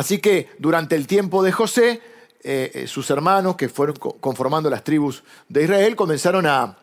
Así 0.00 0.18
que 0.18 0.48
durante 0.56 0.96
el 0.96 1.06
tiempo 1.06 1.42
de 1.42 1.52
José, 1.52 2.00
eh, 2.42 2.70
eh, 2.72 2.86
sus 2.86 3.10
hermanos, 3.10 3.54
que 3.54 3.68
fueron 3.68 3.96
conformando 3.96 4.70
las 4.70 4.82
tribus 4.82 5.22
de 5.46 5.64
Israel, 5.64 5.94
comenzaron 5.94 6.46
a, 6.46 6.74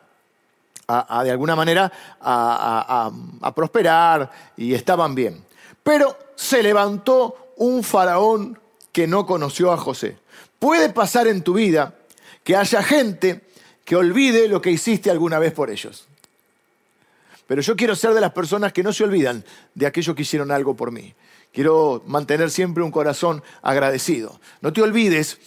de 1.23 1.31
alguna 1.31 1.55
manera, 1.55 1.91
a, 2.21 3.11
a 3.41 3.55
prosperar 3.55 4.29
y 4.55 4.71
estaban 4.75 5.15
bien. 5.15 5.43
Pero 5.81 6.15
se 6.35 6.61
levantó 6.61 7.53
un 7.55 7.83
faraón 7.83 8.59
que 8.91 9.07
no 9.07 9.25
conoció 9.25 9.71
a 9.71 9.77
José. 9.77 10.19
Puede 10.59 10.89
pasar 10.89 11.25
en 11.25 11.41
tu 11.41 11.55
vida 11.55 11.95
que 12.43 12.55
haya 12.55 12.83
gente 12.83 13.41
que 13.83 13.95
olvide 13.95 14.47
lo 14.47 14.61
que 14.61 14.69
hiciste 14.69 15.09
alguna 15.09 15.39
vez 15.39 15.53
por 15.53 15.71
ellos. 15.71 16.07
Pero 17.47 17.63
yo 17.63 17.75
quiero 17.75 17.95
ser 17.95 18.13
de 18.13 18.21
las 18.21 18.33
personas 18.33 18.73
que 18.73 18.83
no 18.83 18.93
se 18.93 19.03
olvidan 19.03 19.43
de 19.73 19.87
aquellos 19.87 20.15
que 20.15 20.21
hicieron 20.21 20.51
algo 20.51 20.75
por 20.75 20.91
mí. 20.91 21.15
Quiero 21.57 22.03
mantener 22.05 22.51
siempre 22.51 22.83
un 22.83 22.91
corazón 22.91 23.41
agradecido. 23.63 24.39
No 24.61 24.71
te 24.73 24.83
olvides 24.83 25.39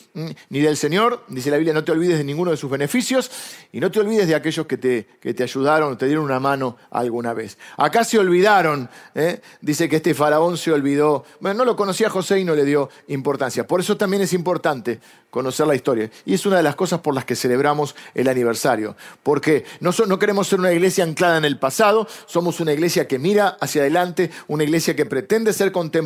ni 0.49 0.59
del 0.59 0.77
Señor, 0.77 1.23
dice 1.29 1.53
la 1.53 1.57
Biblia, 1.57 1.73
no 1.73 1.85
te 1.85 1.93
olvides 1.93 2.19
de 2.19 2.25
ninguno 2.25 2.51
de 2.51 2.57
sus 2.57 2.69
beneficios 2.69 3.31
y 3.71 3.79
no 3.79 3.93
te 3.93 4.01
olvides 4.01 4.27
de 4.27 4.35
aquellos 4.35 4.67
que 4.67 4.77
te, 4.77 5.07
que 5.21 5.35
te 5.35 5.45
ayudaron, 5.45 5.97
te 5.97 6.07
dieron 6.07 6.25
una 6.25 6.41
mano 6.41 6.77
alguna 6.91 7.33
vez. 7.33 7.59
Acá 7.77 8.03
se 8.03 8.19
olvidaron, 8.19 8.91
¿eh? 9.15 9.41
dice 9.61 9.89
que 9.89 9.97
este 9.97 10.13
faraón 10.13 10.59
se 10.59 10.73
olvidó, 10.73 11.25
bueno, 11.39 11.59
no 11.59 11.65
lo 11.65 11.77
conocía 11.77 12.11
José 12.11 12.41
y 12.41 12.45
no 12.45 12.57
le 12.57 12.65
dio 12.65 12.91
importancia. 13.07 13.65
Por 13.65 13.79
eso 13.79 13.97
también 13.97 14.25
es 14.25 14.33
importante 14.33 14.99
conocer 15.31 15.67
la 15.67 15.75
historia. 15.75 16.11
Y 16.27 16.35
es 16.35 16.45
una 16.45 16.57
de 16.57 16.63
las 16.63 16.75
cosas 16.75 17.01
por 17.01 17.15
las 17.15 17.25
que 17.25 17.37
celebramos 17.37 17.95
el 18.15 18.29
aniversario. 18.29 18.97
Porque 19.23 19.65
no, 19.81 19.93
no 20.07 20.19
queremos 20.19 20.49
ser 20.49 20.59
una 20.59 20.73
iglesia 20.73 21.05
anclada 21.05 21.39
en 21.39 21.45
el 21.45 21.59
pasado, 21.59 22.07
somos 22.27 22.61
una 22.61 22.73
iglesia 22.73 23.09
que 23.09 23.19
mira 23.19 23.57
hacia 23.61 23.83
adelante, 23.83 24.31
una 24.49 24.65
iglesia 24.65 24.95
que 24.95 25.07
pretende 25.07 25.53
ser 25.53 25.73
contemporánea, 25.73 26.00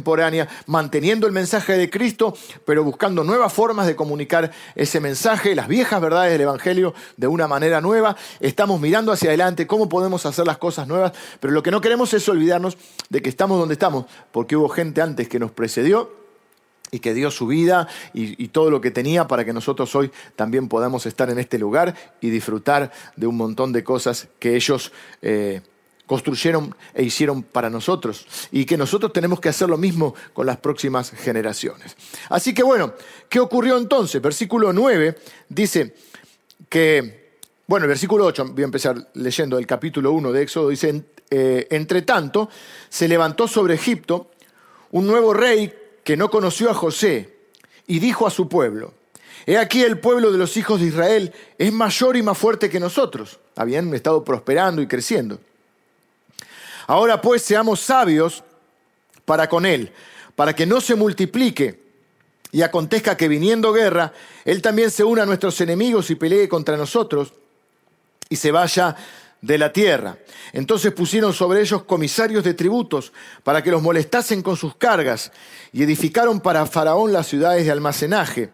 manteniendo 0.67 1.27
el 1.27 1.33
mensaje 1.33 1.77
de 1.77 1.91
Cristo, 1.91 2.37
pero 2.65 2.83
buscando 2.83 3.23
nuevas 3.25 3.53
formas 3.53 3.87
de 3.87 3.95
comunicar 3.95 4.51
ese 4.75 5.01
mensaje, 5.01 5.55
las 5.55 5.69
viejas 5.69 6.01
verdades 6.01 6.33
del 6.33 6.43
Evangelio 6.43 6.95
de 7.17 7.27
una 7.27 7.47
manera 7.47 7.81
nueva. 7.81 8.17
Estamos 8.41 8.81
mirando 8.81 9.13
hacia 9.13 9.31
adelante 9.31 9.67
cómo 9.67 9.89
podemos 9.89 10.27
hacer 10.27 10.47
las 10.47 10.59
cosas 10.59 10.89
nuevas, 10.89 11.13
pero 11.41 11.53
lo 11.53 11.63
que 11.63 11.71
no 11.71 11.81
queremos 11.81 12.13
es 12.15 12.29
olvidarnos 12.29 12.77
de 13.09 13.23
que 13.23 13.29
estamos 13.29 13.59
donde 13.59 13.75
estamos, 13.75 14.07
porque 14.33 14.57
hubo 14.57 14.69
gente 14.69 15.03
antes 15.03 15.29
que 15.29 15.39
nos 15.39 15.51
precedió 15.51 16.25
y 16.91 17.01
que 17.01 17.13
dio 17.13 17.31
su 17.31 17.49
vida 17.49 17.89
y, 18.13 18.49
todo 18.49 18.71
lo 18.71 18.81
que 18.81 18.93
tenía 18.93 19.27
para 19.27 19.45
que 19.45 19.53
nosotros 19.53 19.93
hoy 19.97 20.13
también 20.37 20.69
podamos 20.69 21.07
estar 21.07 21.29
en 21.29 21.41
este 21.41 21.59
lugar 21.59 21.95
y 22.21 22.31
disfrutar 22.31 22.93
de 23.17 23.27
un 23.27 23.37
montón 23.37 23.73
de 23.73 23.83
cosas 23.83 24.29
que 24.39 24.55
ellos 24.55 24.93
eh, 25.21 25.61
construyeron 26.07 26.75
e 26.93 27.03
hicieron 27.03 27.43
para 27.43 27.71
nosotros 27.71 28.27
y 28.53 28.65
que 28.65 28.77
nosotros 28.77 29.13
tenemos 29.13 29.41
que 29.41 29.49
hacer 29.49 29.69
lo 29.69 29.79
mismo 29.79 30.15
con 30.33 30.47
las 30.47 30.59
próximas 30.59 31.11
generaciones. 31.11 31.97
Así 32.29 32.53
que 32.53 32.63
bueno, 32.63 32.95
¿qué 33.29 33.41
ocurrió 33.41 33.79
entonces? 33.79 34.21
Versículo 34.21 34.73
9 34.73 35.17
dice 35.49 35.95
que, 36.69 37.39
bueno, 37.67 37.85
el 37.85 37.89
versículo 37.89 38.27
8, 38.27 38.51
voy 38.53 38.63
a 38.63 38.67
empezar 38.67 39.09
leyendo 39.15 39.59
el 39.59 39.67
capítulo 39.67 40.13
1 40.13 40.33
de 40.33 40.43
Éxodo, 40.43 40.69
dice, 40.69 41.05
eh, 41.31 41.67
entre 41.71 42.03
tanto, 42.03 42.49
se 42.89 43.09
levantó 43.09 43.49
sobre 43.49 43.75
Egipto 43.75 44.31
un 44.91 45.07
nuevo 45.07 45.33
rey 45.33 45.73
que 46.05 46.17
no 46.17 46.31
conoció 46.31 46.71
a 46.71 46.75
José 46.75 47.35
y 47.87 47.99
dijo 47.99 48.27
a 48.27 48.31
su 48.31 48.49
pueblo, 48.49 48.93
He 49.47 49.59
aquí 49.59 49.83
el 49.83 49.99
pueblo 49.99 50.33
de 50.33 50.39
los 50.39 50.57
hijos 50.57 50.81
de 50.81 50.87
Israel 50.87 51.33
es 51.59 51.73
mayor 51.73 52.17
y 52.17 52.23
más 52.23 52.39
fuerte 52.39 52.71
que 52.71 52.81
nosotros. 52.81 53.41
Habían 53.57 53.93
estado 53.95 54.25
prosperando 54.25 54.81
y 54.81 54.87
creciendo. 54.87 55.39
Ahora 56.87 57.21
pues 57.21 57.43
seamos 57.43 57.81
sabios 57.81 58.45
para 59.25 59.49
con 59.49 59.67
él, 59.67 59.93
para 60.37 60.55
que 60.55 60.67
no 60.67 60.81
se 60.81 60.95
multiplique 60.95 61.83
y 62.53 62.63
acontezca 62.63 63.17
que 63.17 63.29
viniendo 63.29 63.73
guerra, 63.73 64.13
él 64.45 64.63
también 64.63 64.91
se 64.91 65.03
una 65.03 65.25
a 65.25 65.27
nuestros 65.27 65.61
enemigos 65.61 66.11
y 66.11 66.15
pelee 66.15 66.49
contra 66.49 66.77
nosotros 66.77 67.33
y 68.29 68.37
se 68.37 68.53
vaya 68.53 68.97
de 69.41 69.59
la 69.59 69.73
tierra. 69.73 70.19
Entonces 70.53 70.93
pusieron 70.93 71.33
sobre 71.33 71.61
ellos 71.61 71.83
comisarios 71.83 72.45
de 72.45 72.55
tributos 72.55 73.13
para 73.43 73.63
que 73.63 73.71
los 73.71 73.83
molestasen 73.83 74.43
con 74.43 74.57
sus 74.57 74.77
cargas 74.77 75.33
y 75.73 75.83
edificaron 75.83 76.41
para 76.41 76.65
Faraón 76.65 77.13
las 77.13 77.27
ciudades 77.27 77.65
de 77.65 77.73
almacenaje, 77.73 78.51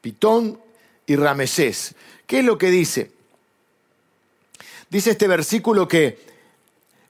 Pitón 0.00 0.60
y 1.06 1.16
Ramesés. 1.16 1.94
¿Qué 2.26 2.38
es 2.38 2.44
lo 2.44 2.58
que 2.58 2.70
dice? 2.70 3.12
Dice 4.90 5.10
este 5.10 5.28
versículo 5.28 5.86
que 5.86 6.33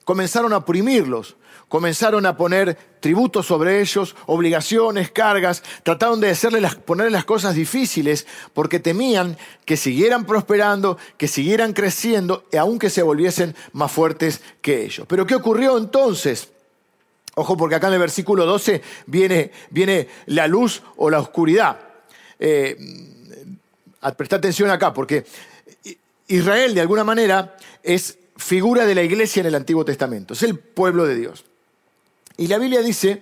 comenzaron 0.05 0.53
a 0.53 0.57
oprimirlos, 0.57 1.35
comenzaron 1.67 2.25
a 2.25 2.37
poner 2.37 2.77
tributos 3.01 3.47
sobre 3.47 3.81
ellos, 3.81 4.15
obligaciones, 4.27 5.11
cargas, 5.11 5.63
trataron 5.83 6.21
de 6.21 6.29
hacerle 6.29 6.61
las, 6.61 6.75
ponerle 6.75 7.11
las 7.11 7.25
cosas 7.25 7.55
difíciles 7.55 8.25
porque 8.53 8.79
temían 8.79 9.37
que 9.65 9.75
siguieran 9.75 10.25
prosperando, 10.25 10.97
que 11.17 11.27
siguieran 11.27 11.73
creciendo, 11.73 12.45
aunque 12.57 12.89
se 12.89 13.01
volviesen 13.01 13.55
más 13.73 13.91
fuertes 13.91 14.41
que 14.61 14.85
ellos. 14.85 15.05
Pero 15.09 15.25
¿qué 15.25 15.35
ocurrió 15.35 15.77
entonces? 15.77 16.49
Ojo, 17.33 17.57
porque 17.57 17.75
acá 17.75 17.87
en 17.87 17.93
el 17.93 17.99
versículo 17.99 18.45
12 18.45 18.81
viene, 19.07 19.51
viene 19.71 20.07
la 20.27 20.47
luz 20.47 20.83
o 20.95 21.09
la 21.09 21.19
oscuridad. 21.19 21.79
Eh, 22.39 22.77
presta 24.15 24.37
atención 24.37 24.69
acá, 24.69 24.93
porque 24.93 25.25
Israel 26.27 26.73
de 26.73 26.81
alguna 26.81 27.03
manera 27.03 27.57
es 27.83 28.17
figura 28.35 28.85
de 28.85 28.95
la 28.95 29.03
iglesia 29.03 29.41
en 29.41 29.47
el 29.47 29.55
Antiguo 29.55 29.85
Testamento, 29.85 30.33
es 30.33 30.43
el 30.43 30.57
pueblo 30.57 31.05
de 31.05 31.15
Dios. 31.15 31.45
Y 32.37 32.47
la 32.47 32.57
Biblia 32.57 32.81
dice 32.81 33.21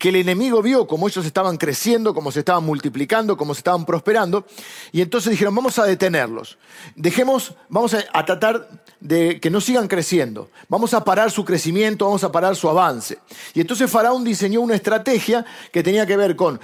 que 0.00 0.08
el 0.08 0.16
enemigo 0.16 0.62
vio 0.62 0.86
cómo 0.86 1.08
ellos 1.08 1.26
estaban 1.26 1.58
creciendo, 1.58 2.14
cómo 2.14 2.32
se 2.32 2.38
estaban 2.38 2.64
multiplicando, 2.64 3.36
cómo 3.36 3.52
se 3.52 3.60
estaban 3.60 3.84
prosperando, 3.84 4.46
y 4.92 5.02
entonces 5.02 5.30
dijeron, 5.30 5.54
vamos 5.54 5.78
a 5.78 5.84
detenerlos, 5.84 6.56
dejemos, 6.96 7.52
vamos 7.68 7.92
a, 7.92 8.24
tratar 8.24 8.66
de 8.98 9.38
que 9.40 9.50
no 9.50 9.60
sigan 9.60 9.88
creciendo, 9.88 10.48
vamos 10.70 10.94
a 10.94 11.04
parar 11.04 11.30
su 11.30 11.44
crecimiento, 11.44 12.06
vamos 12.06 12.24
a 12.24 12.32
parar 12.32 12.56
su 12.56 12.70
avance. 12.70 13.18
Y 13.52 13.60
entonces 13.60 13.90
Faraón 13.90 14.24
diseñó 14.24 14.62
una 14.62 14.74
estrategia 14.74 15.44
que 15.70 15.82
tenía 15.82 16.06
que 16.06 16.16
ver 16.16 16.34
con 16.34 16.58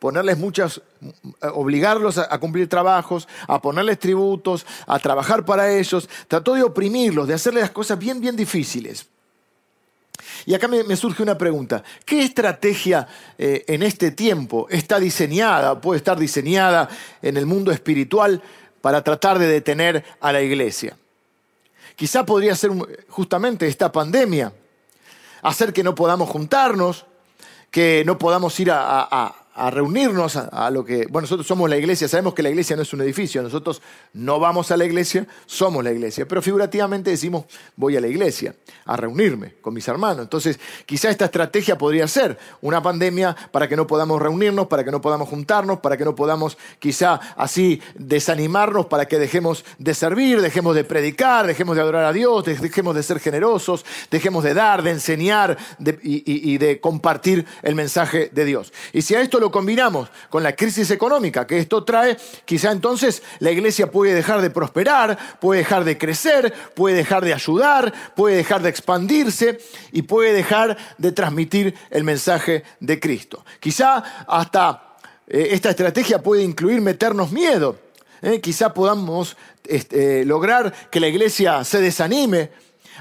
ponerles 0.00 0.38
muchas, 0.38 0.80
obligarlos 1.52 2.18
a, 2.18 2.38
cumplir 2.40 2.68
trabajos, 2.68 3.28
a 3.46 3.60
ponerles 3.60 3.98
tributos, 3.98 4.66
a 4.86 4.98
trabajar 4.98 5.44
para 5.44 5.70
ellos, 5.72 6.08
trató 6.26 6.54
de 6.54 6.62
oprimirlos, 6.62 7.28
de 7.28 7.34
hacerles 7.34 7.62
las 7.62 7.70
cosas 7.70 7.98
bien, 7.98 8.20
bien 8.20 8.34
difíciles. 8.34 9.06
Y 10.46 10.54
acá 10.54 10.68
me, 10.68 10.96
surge 10.96 11.22
una 11.22 11.36
pregunta. 11.36 11.84
¿Qué 12.06 12.22
estrategia 12.22 13.06
eh, 13.36 13.64
en 13.68 13.82
este 13.82 14.10
tiempo 14.10 14.66
está 14.70 14.98
diseñada, 14.98 15.78
puede 15.80 15.98
estar 15.98 16.18
diseñada 16.18 16.88
en 17.20 17.36
el 17.36 17.44
mundo 17.44 17.70
espiritual 17.70 18.42
para 18.80 19.04
tratar 19.04 19.38
de 19.38 19.46
detener 19.48 20.02
a 20.20 20.32
la 20.32 20.40
iglesia? 20.40 20.96
Quizá 21.94 22.24
podría 22.24 22.56
ser 22.56 22.70
justamente 23.10 23.66
esta 23.66 23.92
pandemia, 23.92 24.50
hacer 25.42 25.74
que 25.74 25.84
no 25.84 25.94
podamos 25.94 26.30
juntarnos, 26.30 27.04
que 27.70 28.02
no 28.06 28.16
podamos 28.16 28.58
ir 28.60 28.70
a 28.72 29.39
reunirnos 29.54 30.36
a, 30.36 30.70
lo 30.70 30.84
que, 30.84 31.06
bueno, 31.06 31.22
nosotros 31.22 31.46
somos 31.46 31.68
la 31.68 31.76
iglesia, 31.76 32.08
sabemos 32.08 32.34
que 32.34 32.42
la 32.42 32.50
iglesia 32.50 32.76
no 32.76 32.82
es 32.82 32.92
un 32.92 33.00
edificio, 33.02 33.42
nosotros 33.42 33.82
no 34.12 34.38
vamos 34.38 34.70
a 34.70 34.76
la 34.76 34.84
iglesia, 34.84 35.26
somos 35.44 35.82
la 35.82 35.90
iglesia, 35.90 36.26
pero 36.26 36.40
figurativamente 36.40 37.10
decimos 37.10 37.46
voy 37.74 37.96
a 37.96 38.00
la 38.00 38.06
iglesia, 38.06 38.54
a 38.84 38.96
reunirme 38.96 39.54
con 39.60 39.74
mis 39.74 39.86
hermanos. 39.88 40.22
Entonces, 40.22 40.60
quizá 40.86 41.10
esta 41.10 41.24
estrategia 41.24 41.76
podría 41.76 42.06
ser 42.06 42.38
una 42.60 42.80
pandemia 42.80 43.36
para 43.50 43.68
que 43.68 43.76
no 43.76 43.86
podamos 43.86 44.22
reunirnos, 44.22 44.68
para 44.68 44.84
que 44.84 44.92
no 44.92 45.00
podamos 45.00 45.28
juntarnos, 45.28 45.80
para 45.80 45.96
que 45.96 46.04
no 46.04 46.14
podamos 46.14 46.56
quizá 46.78 47.14
así 47.36 47.82
desanimarnos, 47.96 48.86
para 48.86 49.06
que 49.06 49.18
dejemos 49.18 49.64
de 49.78 49.94
servir, 49.94 50.40
dejemos 50.40 50.76
de 50.76 50.84
predicar, 50.84 51.46
dejemos 51.48 51.74
de 51.74 51.82
adorar 51.82 52.04
a 52.04 52.12
Dios, 52.12 52.44
dejemos 52.44 52.94
de 52.94 53.02
ser 53.02 53.18
generosos, 53.18 53.84
dejemos 54.12 54.44
de 54.44 54.54
dar, 54.54 54.82
de 54.82 54.92
enseñar 54.92 55.58
y, 56.02 56.52
y 56.52 56.58
de 56.58 56.80
compartir 56.80 57.44
el 57.62 57.74
mensaje 57.74 58.30
de 58.32 58.44
Dios. 58.44 58.72
Y 58.92 59.02
si 59.02 59.16
a 59.16 59.20
esto 59.20 59.39
lo 59.40 59.50
combinamos 59.50 60.08
con 60.28 60.42
la 60.42 60.54
crisis 60.54 60.90
económica 60.90 61.46
que 61.46 61.58
esto 61.58 61.82
trae, 61.82 62.16
quizá 62.44 62.70
entonces 62.70 63.22
la 63.40 63.50
iglesia 63.50 63.90
puede 63.90 64.14
dejar 64.14 64.40
de 64.40 64.50
prosperar, 64.50 65.18
puede 65.40 65.60
dejar 65.60 65.84
de 65.84 65.98
crecer, 65.98 66.52
puede 66.74 66.96
dejar 66.96 67.24
de 67.24 67.34
ayudar, 67.34 67.92
puede 68.14 68.36
dejar 68.36 68.62
de 68.62 68.68
expandirse 68.68 69.58
y 69.92 70.02
puede 70.02 70.32
dejar 70.32 70.76
de 70.98 71.12
transmitir 71.12 71.74
el 71.90 72.04
mensaje 72.04 72.62
de 72.78 73.00
Cristo. 73.00 73.44
Quizá 73.58 74.24
hasta 74.28 74.96
eh, 75.26 75.48
esta 75.52 75.70
estrategia 75.70 76.22
puede 76.22 76.42
incluir 76.42 76.80
meternos 76.80 77.32
miedo. 77.32 77.78
¿eh? 78.22 78.40
Quizá 78.40 78.74
podamos 78.74 79.36
este, 79.64 80.24
lograr 80.24 80.72
que 80.90 81.00
la 81.00 81.08
iglesia 81.08 81.64
se 81.64 81.80
desanime, 81.80 82.50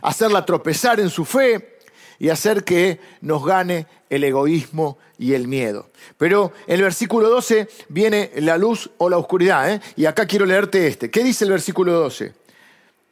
hacerla 0.02 0.46
tropezar 0.46 1.00
en 1.00 1.10
su 1.10 1.26
fe 1.26 1.79
y 2.20 2.30
hacer 2.30 2.66
que 2.66 3.00
nos 3.22 3.46
gane 3.46 3.88
el 4.10 4.24
egoísmo 4.26 4.98
y 5.18 5.34
el 5.34 5.48
miedo. 5.48 5.90
Pero 6.18 6.52
el 6.68 6.82
versículo 6.82 7.30
12 7.30 7.70
viene 7.88 8.32
la 8.36 8.58
luz 8.58 8.90
o 8.98 9.10
la 9.10 9.18
oscuridad. 9.18 9.72
¿eh? 9.72 9.82
Y 9.96 10.06
acá 10.06 10.26
quiero 10.28 10.46
leerte 10.46 10.86
este. 10.88 11.10
¿Qué 11.10 11.24
dice 11.24 11.46
el 11.46 11.52
versículo 11.52 11.94
12? 11.94 12.34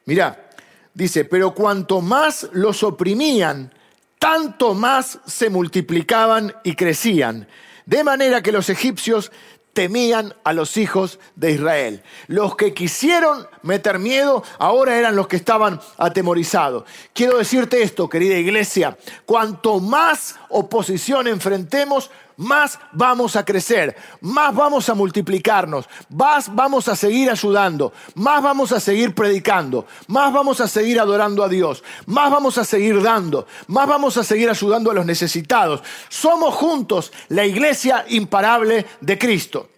Mirá, 0.05 0.49
dice, 0.93 1.25
pero 1.25 1.53
cuanto 1.53 2.01
más 2.01 2.49
los 2.51 2.83
oprimían, 2.83 3.73
tanto 4.19 4.73
más 4.73 5.19
se 5.25 5.49
multiplicaban 5.49 6.53
y 6.63 6.75
crecían. 6.75 7.47
De 7.85 8.03
manera 8.03 8.41
que 8.41 8.51
los 8.51 8.69
egipcios 8.69 9.31
temían 9.77 10.33
a 10.43 10.53
los 10.53 10.75
hijos 10.75 11.19
de 11.35 11.51
Israel. 11.51 12.01
Los 12.25 12.55
que 12.55 12.73
quisieron 12.73 13.45
meter 13.61 13.99
miedo 13.99 14.43
ahora 14.57 14.97
eran 14.97 15.15
los 15.15 15.27
que 15.27 15.35
estaban 15.35 15.79
atemorizados. 15.99 16.85
Quiero 17.13 17.37
decirte 17.37 17.83
esto, 17.83 18.09
querida 18.09 18.39
iglesia, 18.39 18.97
cuanto 19.27 19.79
más 19.79 20.35
oposición 20.49 21.27
enfrentemos, 21.27 22.09
más 22.37 22.79
vamos 22.91 23.35
a 23.35 23.43
crecer, 23.43 23.95
más 24.21 24.55
vamos 24.55 24.87
a 24.89 24.93
multiplicarnos, 24.93 25.89
más 26.09 26.53
vamos 26.53 26.87
a 26.87 26.95
seguir 26.95 27.29
ayudando, 27.29 27.93
más 28.15 28.41
vamos 28.41 28.71
a 28.71 28.79
seguir 28.79 29.13
predicando, 29.13 29.85
más 30.07 30.31
vamos 30.31 30.61
a 30.61 30.67
seguir 30.67 30.99
adorando 30.99 31.43
a 31.43 31.49
Dios, 31.49 31.83
más 32.05 32.31
vamos 32.31 32.57
a 32.57 32.63
seguir 32.63 33.01
dando, 33.01 33.47
más 33.67 33.87
vamos 33.87 34.17
a 34.17 34.23
seguir 34.23 34.49
ayudando 34.49 34.91
a 34.91 34.93
los 34.93 35.05
necesitados. 35.05 35.81
Somos 36.09 36.53
juntos 36.55 37.11
la 37.29 37.45
iglesia 37.45 38.05
imparable 38.09 38.85
de 39.01 39.17
Cristo. 39.17 39.69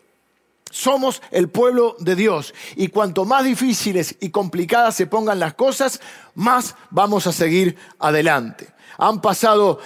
Somos 0.71 1.21
el 1.31 1.49
pueblo 1.49 1.95
de 1.99 2.15
Dios 2.15 2.53
y 2.75 2.89
cuanto 2.89 3.25
más 3.25 3.43
difíciles 3.43 4.15
y 4.19 4.29
complicadas 4.29 4.95
se 4.95 5.07
pongan 5.07 5.39
las 5.39 5.55
cosas, 5.55 5.99
más 6.35 6.75
vamos 6.91 7.25
a 7.25 7.31
seguir 7.31 7.75
adelante. 7.97 8.71
Han 8.99 9.19
pasado 9.19 9.79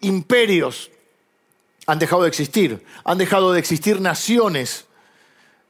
imperios, 0.00 0.90
han 1.86 1.98
dejado 1.98 2.22
de 2.22 2.28
existir, 2.28 2.84
han 3.04 3.18
dejado 3.18 3.52
de 3.52 3.60
existir 3.60 4.00
naciones, 4.00 4.85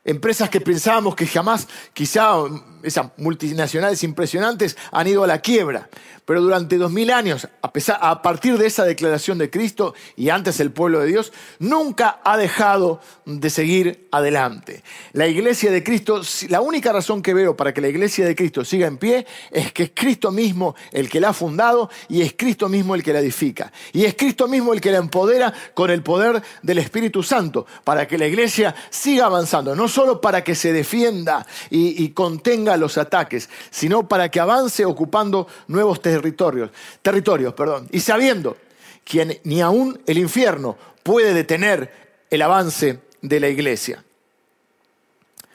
empresas 0.07 0.49
que 0.49 0.61
pensábamos 0.61 1.15
que 1.15 1.27
jamás, 1.27 1.69
quizá 1.93 2.37
esas 2.83 3.11
multinacionales 3.19 4.03
impresionantes, 4.05 4.77
han 4.93 5.09
ido 5.09 5.25
a 5.25 5.27
la 5.27 5.41
quiebra. 5.41 5.91
Pero 6.25 6.43
durante 6.43 6.77
dos 6.77 6.91
mil 6.91 7.13
años, 7.13 7.49
a, 7.63 7.73
pesar, 7.73 7.99
a 8.01 8.21
partir 8.21 8.59
de 8.59 8.67
esa 8.67 8.85
declaración 8.85 9.39
de 9.39 9.49
Cristo 9.49 9.95
y 10.17 10.31
antes 10.31 10.59
el 10.59 10.73
pueblo 10.73 10.99
de 10.99 11.07
Dios, 11.07 11.33
nunca 11.61 12.21
ha 12.25 12.37
dejado 12.37 13.01
de 13.27 13.49
seguir 13.49 14.09
adelante. 14.11 14.83
La 15.13 15.29
iglesia 15.29 15.71
de 15.71 15.85
Cristo, 15.85 16.23
la 16.49 16.61
única 16.61 16.93
razón 16.93 17.23
que 17.23 17.33
veo 17.33 17.57
para 17.57 17.73
que 17.73 17.81
la 17.81 17.89
iglesia 17.89 18.27
de 18.27 18.35
Cristo 18.35 18.65
siga 18.65 18.89
en 18.89 18.99
pie 18.99 19.25
es 19.53 19.73
que 19.73 19.85
es 19.85 19.93
Cristo 19.95 20.33
mismo 20.33 20.75
el 20.91 21.09
que 21.09 21.21
la 21.21 21.29
ha 21.29 21.33
fundado 21.33 21.91
y 22.09 22.23
es 22.23 22.35
Cristo 22.37 22.69
mismo 22.69 22.97
el 22.97 23.05
que 23.05 23.13
la 23.13 23.21
edifica. 23.21 23.73
Y 23.93 24.05
es 24.05 24.17
Cristo 24.17 24.49
mismo 24.49 24.73
el 24.73 24.81
que 24.81 24.91
la 24.91 24.99
empodera 24.99 25.55
con 25.75 25.91
el 25.91 26.03
poder 26.03 26.43
del 26.63 26.79
Espíritu 26.79 27.23
Santo 27.23 27.67
para 27.85 28.09
que 28.09 28.19
la 28.19 28.27
iglesia 28.27 28.75
siga 28.91 29.27
avanzando, 29.27 29.77
no 29.77 29.87
solo 29.97 30.21
para 30.21 30.45
que 30.45 30.55
se 30.55 30.75
defienda 30.75 31.47
y, 31.71 32.11
contenga 32.11 32.77
los 32.77 32.99
ataques, 32.99 33.49
sino 33.71 34.07
para 34.07 34.31
que 34.31 34.39
avance 34.39 34.85
ocupando 34.85 35.49
nuevos 35.69 36.03
territorios 36.03 36.27
territorios, 36.27 36.71
territorios 37.01 37.55
perdón, 37.55 37.89
y 37.93 38.01
sabiendo 38.01 38.59
que 39.05 39.41
ni 39.45 39.63
aún 39.63 39.99
el 40.07 40.19
infierno 40.19 40.77
puede 41.03 41.33
detener 41.33 41.91
el 42.29 42.43
avance 42.43 43.01
de 43.23 43.41
la 43.41 43.49
iglesia. 43.49 44.05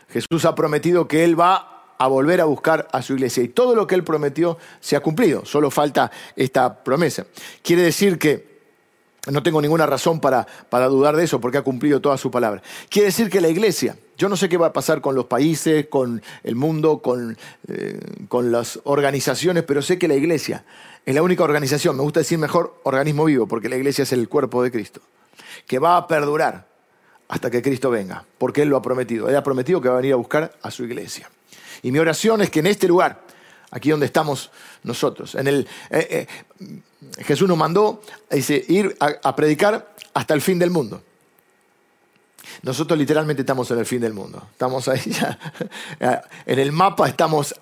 Jesús 0.10 0.45
ha 0.45 0.55
prometido 0.55 1.07
que 1.07 1.24
Él 1.24 1.39
va 1.39 1.93
a 2.00 2.07
volver 2.07 2.41
a 2.41 2.45
buscar 2.45 2.88
a 2.91 3.03
su 3.03 3.13
iglesia 3.13 3.43
y 3.43 3.50
todo 3.50 3.75
lo 3.75 3.86
que 3.86 3.93
Él 3.93 4.03
prometió 4.03 4.57
se 4.79 4.95
ha 4.95 5.01
cumplido, 5.01 5.45
solo 5.45 5.69
falta 5.69 6.12
esta 6.36 6.83
promesa. 6.83 7.27
Quiere 7.62 7.83
decir 7.83 8.17
que 8.17 8.50
no 9.29 9.43
tengo 9.43 9.61
ninguna 9.61 9.85
razón 9.85 10.19
para, 10.19 10.47
para, 10.69 10.87
dudar 10.87 11.15
de 11.15 11.23
eso 11.23 11.39
porque 11.39 11.59
ha 11.59 11.61
cumplido 11.61 12.01
toda 12.01 12.17
su 12.17 12.31
palabra. 12.31 12.61
Quiere 12.89 13.07
decir 13.07 13.29
que 13.29 13.39
la 13.39 13.49
iglesia, 13.49 13.95
yo 14.17 14.29
no 14.29 14.35
sé 14.35 14.49
qué 14.49 14.57
va 14.57 14.67
a 14.67 14.73
pasar 14.73 15.01
con 15.01 15.13
los 15.13 15.25
países, 15.25 15.87
con 15.87 16.21
el 16.43 16.55
mundo, 16.55 17.01
con, 17.01 17.37
eh, 17.67 17.99
con 18.27 18.51
las 18.51 18.79
organizaciones, 18.83 19.63
pero 19.63 19.81
sé 19.81 19.99
que 19.99 20.07
la 20.07 20.15
iglesia 20.15 20.65
es 21.05 21.13
la 21.13 21.21
única 21.21 21.43
organización, 21.43 21.97
me 21.97 22.03
gusta 22.03 22.21
decir 22.21 22.39
mejor 22.39 22.79
organismo 22.83 23.25
vivo, 23.25 23.47
porque 23.47 23.69
la 23.69 23.75
iglesia 23.75 24.03
es 24.03 24.11
el 24.11 24.27
cuerpo 24.27 24.63
de 24.63 24.71
Cristo, 24.71 25.01
que 25.67 25.77
va 25.77 25.97
a 25.97 26.07
perdurar 26.07 26.67
hasta 27.27 27.49
que 27.49 27.61
Cristo 27.61 27.89
venga, 27.89 28.25
porque 28.37 28.63
Él 28.63 28.69
lo 28.69 28.77
ha 28.77 28.81
prometido. 28.81 29.29
Él 29.29 29.35
ha 29.35 29.43
prometido 29.43 29.79
que 29.79 29.87
va 29.87 29.95
a 29.95 29.97
venir 29.97 30.13
a 30.13 30.17
buscar 30.17 30.51
a 30.61 30.69
su 30.69 30.83
iglesia. 30.83 31.29
Y 31.81 31.91
mi 31.91 31.99
oración 31.99 32.41
es 32.41 32.49
que 32.49 32.59
en 32.59 32.67
este 32.67 32.87
lugar, 32.87 33.21
aquí 33.71 33.89
donde 33.89 34.05
estamos 34.05 34.51
nosotros. 34.83 35.35
En 35.35 35.47
el, 35.47 35.67
eh, 35.89 36.27
eh, 36.59 37.23
Jesús 37.23 37.47
nos 37.47 37.57
mandó 37.57 38.01
dice, 38.29 38.63
ir 38.67 38.95
a, 38.99 39.35
predicar 39.35 39.95
hasta 40.13 40.33
el 40.33 40.41
fin 40.41 40.59
del 40.59 40.69
mundo. 40.69 41.01
Nosotros 42.63 42.99
literalmente 42.99 43.41
estamos 43.41 43.71
en 43.71 43.79
el 43.79 43.85
fin 43.85 44.01
del 44.01 44.13
mundo. 44.13 44.45
Estamos 44.51 44.87
ahí 44.87 45.11
ya. 45.11 45.39
En 46.45 46.59
el 46.59 46.71
mapa 46.71 47.07
estamos 47.07 47.55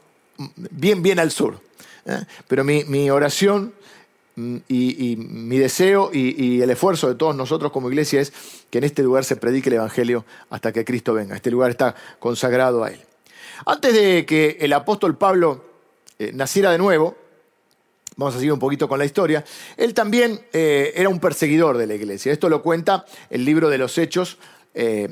bien, 0.55 1.01
bien 1.01 1.19
al 1.19 1.31
sur. 1.31 1.59
¿eh? 2.05 2.23
Pero 2.47 2.63
mi, 2.63 3.09
oración 3.09 3.73
mm, 4.35 4.57
y, 4.67 5.15
mi 5.15 5.57
deseo 5.57 6.09
y, 6.11 6.43
y, 6.43 6.61
el 6.61 6.69
esfuerzo 6.71 7.07
de 7.07 7.15
todos 7.15 7.35
nosotros 7.35 7.71
como 7.71 7.89
iglesia 7.89 8.19
es 8.19 8.33
que 8.69 8.79
en 8.79 8.83
este 8.83 9.03
lugar 9.03 9.23
se 9.23 9.35
predique 9.35 9.69
el 9.69 9.75
Evangelio 9.75 10.25
hasta 10.49 10.71
que 10.71 10.83
Cristo 10.83 11.13
venga. 11.13 11.35
Este 11.35 11.51
lugar 11.51 11.69
está 11.69 11.95
consagrado 12.19 12.83
a 12.83 12.89
Él. 12.89 12.99
Antes 13.65 13.93
de 13.93 14.25
que 14.25 14.57
el 14.61 14.73
apóstol 14.73 15.17
Pablo 15.17 15.68
eh, 16.21 16.33
naciera 16.33 16.69
de 16.73 16.77
nuevo, 16.77 17.15
vamos 18.17 18.35
a 18.35 18.39
seguir 18.39 18.51
un 18.51 18.59
poquito 18.59 18.89
con 18.89 18.99
la 18.99 19.05
historia, 19.05 19.41
él 19.77 19.93
también 19.93 20.37
eh, 20.51 20.91
era 20.93 21.07
un 21.07 21.17
perseguidor 21.17 21.77
de 21.77 21.87
la 21.87 21.95
iglesia. 21.95 22.33
Esto 22.33 22.49
lo 22.49 22.61
cuenta 22.61 23.05
el 23.29 23.45
libro 23.45 23.69
de 23.69 23.77
los 23.77 23.97
Hechos. 23.97 24.37
Eh, 24.73 25.07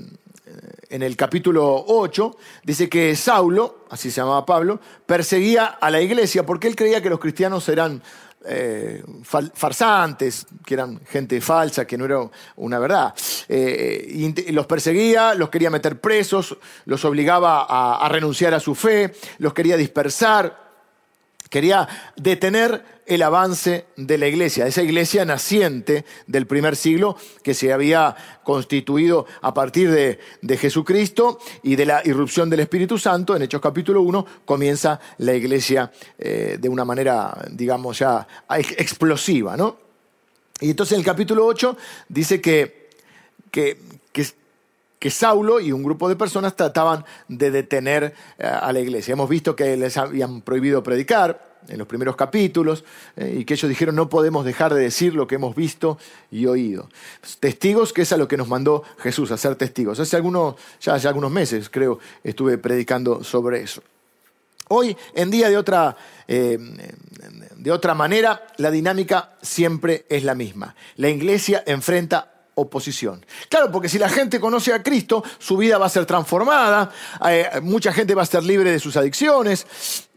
en 0.89 1.03
el 1.03 1.15
capítulo 1.15 1.85
8 1.87 2.37
dice 2.63 2.89
que 2.89 3.15
Saulo, 3.15 3.85
así 3.89 4.11
se 4.11 4.19
llamaba 4.19 4.45
Pablo, 4.45 4.81
perseguía 5.05 5.65
a 5.65 5.89
la 5.89 6.01
iglesia 6.01 6.45
porque 6.45 6.67
él 6.67 6.75
creía 6.75 7.01
que 7.01 7.09
los 7.09 7.19
cristianos 7.19 7.69
eran 7.69 8.03
farsantes, 9.23 10.45
que 10.65 10.73
eran 10.73 11.01
gente 11.05 11.39
falsa, 11.41 11.85
que 11.85 11.97
no 11.97 12.05
era 12.05 12.29
una 12.57 12.79
verdad. 12.79 13.13
y 13.49 14.51
los 14.51 14.65
perseguía, 14.67 15.33
los 15.33 15.49
quería 15.49 15.69
meter 15.69 15.99
presos, 15.99 16.57
los 16.85 17.03
obligaba 17.03 17.65
a 17.95 18.07
renunciar 18.07 18.53
a 18.53 18.61
su 18.61 18.73
fe, 18.73 19.13
los 19.39 19.53
quería 19.53 19.75
dispersar. 19.75 20.66
Quería 21.49 21.87
detener 22.15 22.83
el 23.05 23.21
avance 23.21 23.85
de 23.95 24.17
la 24.17 24.27
iglesia, 24.27 24.67
esa 24.67 24.83
iglesia 24.83 25.23
naciente 25.23 26.03
del 26.27 26.45
primer 26.45 26.75
siglo 26.75 27.15
que 27.41 27.53
se 27.53 27.71
había 27.71 28.15
constituido 28.43 29.25
a 29.41 29.53
partir 29.53 29.89
de, 29.91 30.57
Jesucristo 30.57 31.39
y 31.63 31.77
de 31.77 31.85
la 31.85 32.01
irrupción 32.03 32.49
del 32.49 32.59
Espíritu 32.59 32.97
Santo. 32.97 33.35
En 33.35 33.43
Hechos 33.43 33.61
capítulo 33.61 34.01
1 34.01 34.25
comienza 34.45 34.99
la 35.19 35.33
iglesia 35.33 35.91
eh, 36.19 36.57
de 36.59 36.69
una 36.69 36.83
manera, 36.83 37.45
digamos, 37.51 37.99
ya 37.99 38.27
explosiva. 38.49 39.55
¿no? 39.55 39.77
Y 40.59 40.71
entonces 40.71 40.93
en 40.93 40.99
el 40.99 41.05
capítulo 41.05 41.45
8 41.45 41.77
dice 42.09 42.41
que, 42.41 42.89
que, 43.51 43.77
que 44.99 45.11
Saulo 45.11 45.59
y 45.59 45.71
un 45.71 45.83
grupo 45.83 46.09
de 46.09 46.15
personas 46.15 46.55
trataban 46.55 47.05
de 47.27 47.51
detener 47.51 48.13
eh, 48.37 48.45
a 48.45 48.71
la 48.73 48.79
iglesia. 48.79 49.13
Hemos 49.13 49.29
visto 49.29 49.55
que 49.55 49.77
les 49.77 49.97
habían 49.97 50.41
prohibido 50.41 50.81
predicar 50.83 51.47
en 51.67 51.77
los 51.77 51.87
primeros 51.87 52.15
capítulos 52.15 52.83
eh, 53.15 53.37
y 53.39 53.45
que 53.45 53.55
ellos 53.55 53.69
dijeron 53.69 53.95
no 53.95 54.09
podemos 54.09 54.45
dejar 54.45 54.73
de 54.73 54.81
decir 54.81 55.13
lo 55.13 55.27
que 55.27 55.35
hemos 55.35 55.55
visto 55.55 55.97
y 56.31 56.45
oído. 56.45 56.89
Testigos, 57.39 57.93
que 57.93 58.03
es 58.03 58.11
a 58.11 58.17
lo 58.17 58.27
que 58.27 58.37
nos 58.37 58.47
mandó 58.47 58.83
Jesús, 58.99 59.31
a 59.31 59.37
ser 59.37 59.55
testigos. 59.55 59.99
Hace 59.99 60.15
algunos, 60.15 60.55
ya 60.81 60.95
hace 60.95 61.07
algunos 61.07 61.31
meses 61.31 61.69
creo 61.69 61.99
estuve 62.23 62.57
predicando 62.57 63.23
sobre 63.23 63.61
eso. 63.61 63.81
Hoy 64.69 64.97
en 65.15 65.31
día 65.31 65.49
de 65.49 65.57
otra, 65.57 65.95
eh, 66.27 66.57
de 67.55 67.71
otra 67.71 67.93
manera, 67.93 68.47
la 68.57 68.69
dinámica 68.69 69.37
siempre 69.41 70.05
es 70.09 70.23
la 70.23 70.35
misma. 70.35 70.75
La 70.97 71.09
iglesia 71.09 71.63
enfrenta 71.65 72.36
oposición. 72.59 73.23
Claro, 73.49 73.71
porque 73.71 73.87
si 73.87 73.99
la 73.99 74.09
gente 74.09 74.39
conoce 74.39 74.73
a 74.73 74.81
Cristo, 74.81 75.23
su 75.37 75.57
vida 75.57 75.77
va 75.77 75.85
a 75.85 75.89
ser 75.89 76.07
transformada, 76.07 76.91
eh, 77.29 77.47
mucha 77.61 77.93
gente 77.93 78.15
va 78.15 78.23
a 78.23 78.25
ser 78.25 78.43
libre 78.43 78.71
de 78.71 78.79
sus 78.79 78.97
adicciones, 78.97 79.67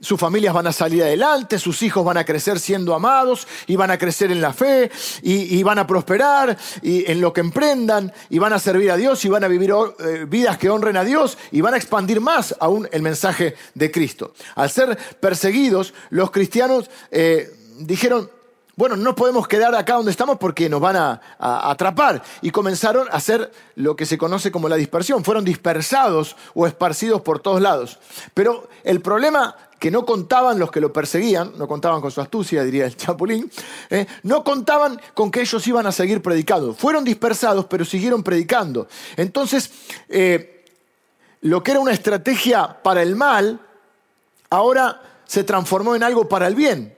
sus 0.01 0.19
familias 0.19 0.55
van 0.55 0.67
a 0.67 0.73
salir 0.73 1.03
adelante, 1.03 1.59
sus 1.59 1.83
hijos 1.83 2.03
van 2.03 2.17
a 2.17 2.25
crecer 2.25 2.59
siendo 2.59 2.95
amados 2.95 3.47
y 3.67 3.77
van 3.77 3.91
a 3.91 3.99
crecer 3.99 4.33
en 4.33 4.41
la 4.41 4.55
fe 4.55 4.91
y, 5.23 5.63
van 5.63 5.79
a 5.79 5.87
prosperar 5.87 6.57
y 6.81 7.11
en 7.11 7.21
lo 7.21 7.35
que 7.35 7.43
emprendan 7.43 8.11
y 8.31 8.39
van 8.39 8.55
a 8.55 8.59
servir 8.59 8.91
a 8.91 8.97
Dios 8.97 9.23
y 9.27 9.29
van 9.29 9.45
a 9.45 9.49
vivir 9.49 9.75
eh, 9.99 10.25
vidas 10.27 10.57
que 10.57 10.71
honren 10.71 10.97
a 10.97 11.05
Dios 11.05 11.37
y 11.53 11.61
van 11.61 11.75
a 11.75 11.77
expandir 11.77 12.23
más 12.23 12.57
aún 12.59 12.89
el 12.91 13.03
mensaje 13.03 13.55
de 13.75 13.91
Cristo. 13.91 14.33
Al 14.55 14.71
ser 14.71 14.97
perseguidos, 15.21 15.93
los 16.09 16.31
cristianos 16.31 16.91
eh, 17.11 17.53
dijeron, 17.79 18.31
bueno, 18.81 18.97
no 18.97 19.15
podemos 19.15 19.47
quedar 19.47 19.75
acá 19.75 19.97
donde 19.97 20.11
estamos 20.11 20.39
porque 20.39 20.71
nos 20.71 20.81
van 20.81 20.97
a, 20.97 21.21
atrapar. 21.39 22.23
Y 22.41 22.51
comenzaron 22.51 23.09
a 23.09 23.17
hacer 23.17 23.53
lo 23.75 23.95
que 23.95 24.07
se 24.07 24.17
conoce 24.17 24.51
como 24.51 24.71
la 24.71 24.77
dispersión. 24.77 25.23
Fueron 25.23 25.45
dispersados 25.45 26.35
o 26.55 26.67
esparcidos 26.67 27.21
por 27.21 27.41
todos 27.41 27.61
lados. 27.61 27.99
Pero 28.33 28.71
el 28.83 29.03
problema 29.03 29.55
que 29.79 29.91
no 29.91 30.07
contaban 30.07 30.59
los 30.59 30.71
que 30.71 30.81
lo 30.81 30.95
perseguían, 30.95 31.53
no 31.59 31.69
contaban 31.69 32.01
con 32.01 32.11
su 32.11 32.23
astucia, 32.23 32.65
diría 32.65 32.87
el 32.87 32.97
Chapulín, 32.97 33.53
eh, 33.91 34.07
no 34.23 34.43
contaban 34.43 34.99
con 35.13 35.31
que 35.31 35.43
ellos 35.43 35.67
iban 35.67 35.87
a 35.87 35.93
seguir 35.93 36.23
predicando. 36.23 36.73
Fueron 36.73 37.05
dispersados, 37.05 37.67
pero 37.67 37.85
siguieron 37.85 38.23
predicando. 38.23 38.89
Entonces, 39.15 39.71
eh, 40.09 40.65
lo 41.43 41.63
que 41.63 41.73
era 41.73 41.81
una 41.81 41.93
estrategia 41.93 42.81
para 42.83 43.03
el 43.03 43.15
mal, 43.15 43.61
ahora 44.49 45.03
se 45.27 45.45
transformó 45.45 45.95
en 45.95 46.03
algo 46.03 46.27
para 46.27 46.47
el 46.47 46.55
bien. 46.55 46.97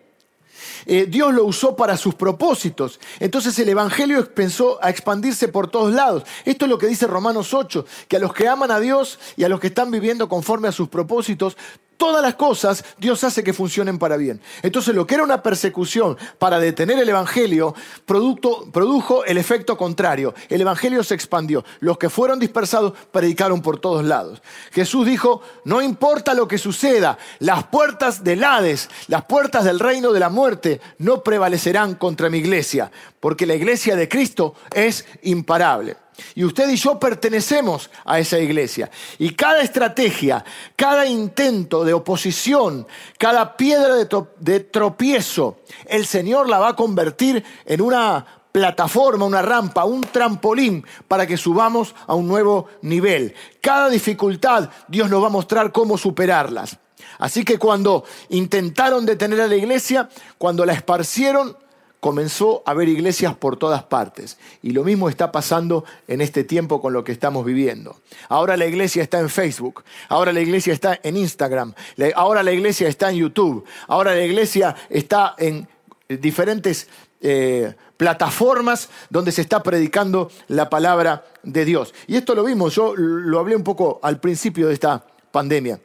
Eh, 0.86 1.06
Dios 1.08 1.32
lo 1.34 1.44
usó 1.44 1.76
para 1.76 1.96
sus 1.96 2.14
propósitos. 2.14 3.00
Entonces 3.20 3.58
el 3.58 3.68
Evangelio 3.68 4.18
empezó 4.18 4.78
a 4.82 4.90
expandirse 4.90 5.48
por 5.48 5.70
todos 5.70 5.92
lados. 5.92 6.24
Esto 6.44 6.64
es 6.64 6.70
lo 6.70 6.78
que 6.78 6.86
dice 6.86 7.06
Romanos 7.06 7.54
8, 7.54 7.84
que 8.08 8.16
a 8.16 8.20
los 8.20 8.32
que 8.32 8.48
aman 8.48 8.70
a 8.70 8.80
Dios 8.80 9.18
y 9.36 9.44
a 9.44 9.48
los 9.48 9.60
que 9.60 9.68
están 9.68 9.90
viviendo 9.90 10.28
conforme 10.28 10.68
a 10.68 10.72
sus 10.72 10.88
propósitos, 10.88 11.56
todas 12.02 12.20
las 12.20 12.34
cosas 12.34 12.84
Dios 12.98 13.22
hace 13.22 13.44
que 13.44 13.52
funcionen 13.52 13.96
para 13.96 14.16
bien. 14.16 14.40
Entonces 14.64 14.92
lo 14.92 15.06
que 15.06 15.14
era 15.14 15.22
una 15.22 15.40
persecución 15.40 16.18
para 16.36 16.58
detener 16.58 16.98
el 16.98 17.08
Evangelio 17.08 17.76
produjo 18.04 19.24
el 19.24 19.38
efecto 19.38 19.76
contrario. 19.76 20.34
El 20.48 20.62
Evangelio 20.62 21.04
se 21.04 21.14
expandió. 21.14 21.64
Los 21.78 21.98
que 21.98 22.10
fueron 22.10 22.40
dispersados 22.40 22.94
predicaron 23.12 23.62
por 23.62 23.78
todos 23.78 24.04
lados. 24.04 24.42
Jesús 24.72 25.06
dijo, 25.06 25.42
no 25.64 25.80
importa 25.80 26.34
lo 26.34 26.48
que 26.48 26.58
suceda, 26.58 27.18
las 27.38 27.68
puertas 27.68 28.24
del 28.24 28.42
Hades, 28.42 28.90
las 29.06 29.24
puertas 29.26 29.62
del 29.62 29.78
reino 29.78 30.12
de 30.12 30.18
la 30.18 30.28
muerte 30.28 30.71
no 30.98 31.22
prevalecerán 31.22 31.94
contra 31.94 32.30
mi 32.30 32.38
iglesia, 32.38 32.90
porque 33.20 33.46
la 33.46 33.54
iglesia 33.54 33.96
de 33.96 34.08
Cristo 34.08 34.54
es 34.72 35.04
imparable. 35.22 35.96
Y 36.34 36.44
usted 36.44 36.68
y 36.68 36.76
yo 36.76 36.98
pertenecemos 36.98 37.90
a 38.04 38.18
esa 38.18 38.38
iglesia. 38.38 38.90
Y 39.18 39.34
cada 39.34 39.62
estrategia, 39.62 40.44
cada 40.76 41.06
intento 41.06 41.84
de 41.84 41.94
oposición, 41.94 42.86
cada 43.18 43.56
piedra 43.56 43.96
de, 44.38 44.60
tropiezo, 44.60 45.58
el 45.86 46.06
Señor 46.06 46.48
la 46.48 46.58
va 46.58 46.68
a 46.68 46.76
convertir 46.76 47.42
en 47.64 47.80
una 47.80 48.24
plataforma, 48.52 49.24
una 49.24 49.42
rampa, 49.42 49.84
un 49.84 50.02
trampolín 50.02 50.84
para 51.08 51.26
que 51.26 51.38
subamos 51.38 51.94
a 52.06 52.14
un 52.14 52.28
nuevo 52.28 52.68
nivel. 52.82 53.34
Cada 53.60 53.88
dificultad 53.88 54.68
Dios 54.88 55.08
nos 55.08 55.22
va 55.22 55.28
a 55.28 55.30
mostrar 55.30 55.72
cómo 55.72 55.96
superarlas. 55.96 56.78
Así 57.22 57.44
que 57.44 57.56
cuando 57.56 58.02
intentaron 58.30 59.06
detener 59.06 59.42
a 59.42 59.46
la 59.46 59.54
iglesia, 59.54 60.08
cuando 60.38 60.66
la 60.66 60.72
esparcieron, 60.72 61.56
comenzó 62.00 62.64
a 62.66 62.72
haber 62.72 62.88
iglesias 62.88 63.36
por 63.36 63.56
todas 63.56 63.84
partes. 63.84 64.38
Y 64.60 64.72
lo 64.72 64.82
mismo 64.82 65.08
está 65.08 65.30
pasando 65.30 65.84
en 66.08 66.20
este 66.20 66.42
tiempo 66.42 66.80
con 66.80 66.92
lo 66.92 67.04
que 67.04 67.12
estamos 67.12 67.44
viviendo. 67.44 67.94
Ahora 68.28 68.56
la 68.56 68.66
iglesia 68.66 69.04
está 69.04 69.20
en 69.20 69.28
Facebook, 69.28 69.84
ahora 70.08 70.32
la 70.32 70.40
iglesia 70.40 70.72
está 70.72 70.98
en 71.00 71.16
Instagram, 71.16 71.74
ahora 72.16 72.42
la 72.42 72.50
iglesia 72.50 72.88
está 72.88 73.10
en 73.10 73.18
YouTube, 73.18 73.64
ahora 73.86 74.16
la 74.16 74.24
iglesia 74.24 74.74
está 74.90 75.36
en 75.38 75.68
diferentes 76.08 76.88
eh, 77.20 77.72
plataformas 77.96 78.88
donde 79.10 79.30
se 79.30 79.42
está 79.42 79.62
predicando 79.62 80.28
la 80.48 80.68
palabra 80.68 81.24
de 81.44 81.64
Dios. 81.64 81.94
Y 82.08 82.16
esto 82.16 82.34
lo 82.34 82.42
vimos, 82.42 82.74
yo 82.74 82.96
lo 82.96 83.38
hablé 83.38 83.54
un 83.54 83.62
poco 83.62 84.00
al 84.02 84.18
principio 84.18 84.66
de 84.66 84.74
esta 84.74 85.06
pandemia. 85.30 85.78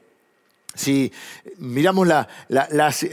Si 0.77 1.11
miramos 1.57 2.07
la, 2.07 2.27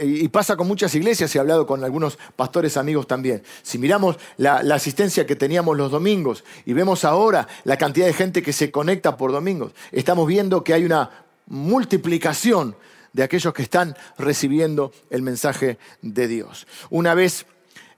y 0.01 0.27
pasa 0.27 0.55
con 0.55 0.67
muchas 0.67 0.93
iglesias, 0.93 1.35
he 1.35 1.39
hablado 1.39 1.65
con 1.65 1.83
algunos 1.83 2.17
pastores 2.35 2.77
amigos 2.77 3.07
también, 3.07 3.43
si 3.63 3.79
miramos 3.79 4.17
la, 4.37 4.57
asistencia 4.75 5.25
que 5.25 5.35
teníamos 5.35 5.75
los 5.75 5.91
domingos 5.91 6.43
y 6.65 6.73
vemos 6.73 7.03
ahora 7.05 7.47
la 7.63 7.77
cantidad 7.77 8.05
de 8.05 8.13
gente 8.13 8.43
que 8.43 8.53
se 8.53 8.69
conecta 8.71 9.17
por 9.17 9.31
domingos, 9.31 9.73
estamos 9.91 10.27
viendo 10.27 10.63
que 10.63 10.73
hay 10.73 10.85
una 10.85 11.09
multiplicación 11.47 12.75
de 13.13 13.23
aquellos 13.23 13.53
que 13.53 13.63
están 13.63 13.97
recibiendo 14.17 14.91
el 15.09 15.23
mensaje 15.23 15.79
de 16.01 16.27
Dios. 16.27 16.67
Una 16.89 17.15
vez 17.15 17.45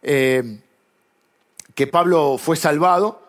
eh, 0.02 0.60
que 1.76 1.88
Pablo 1.88 2.38
fue 2.38 2.56
salvado, 2.56 3.22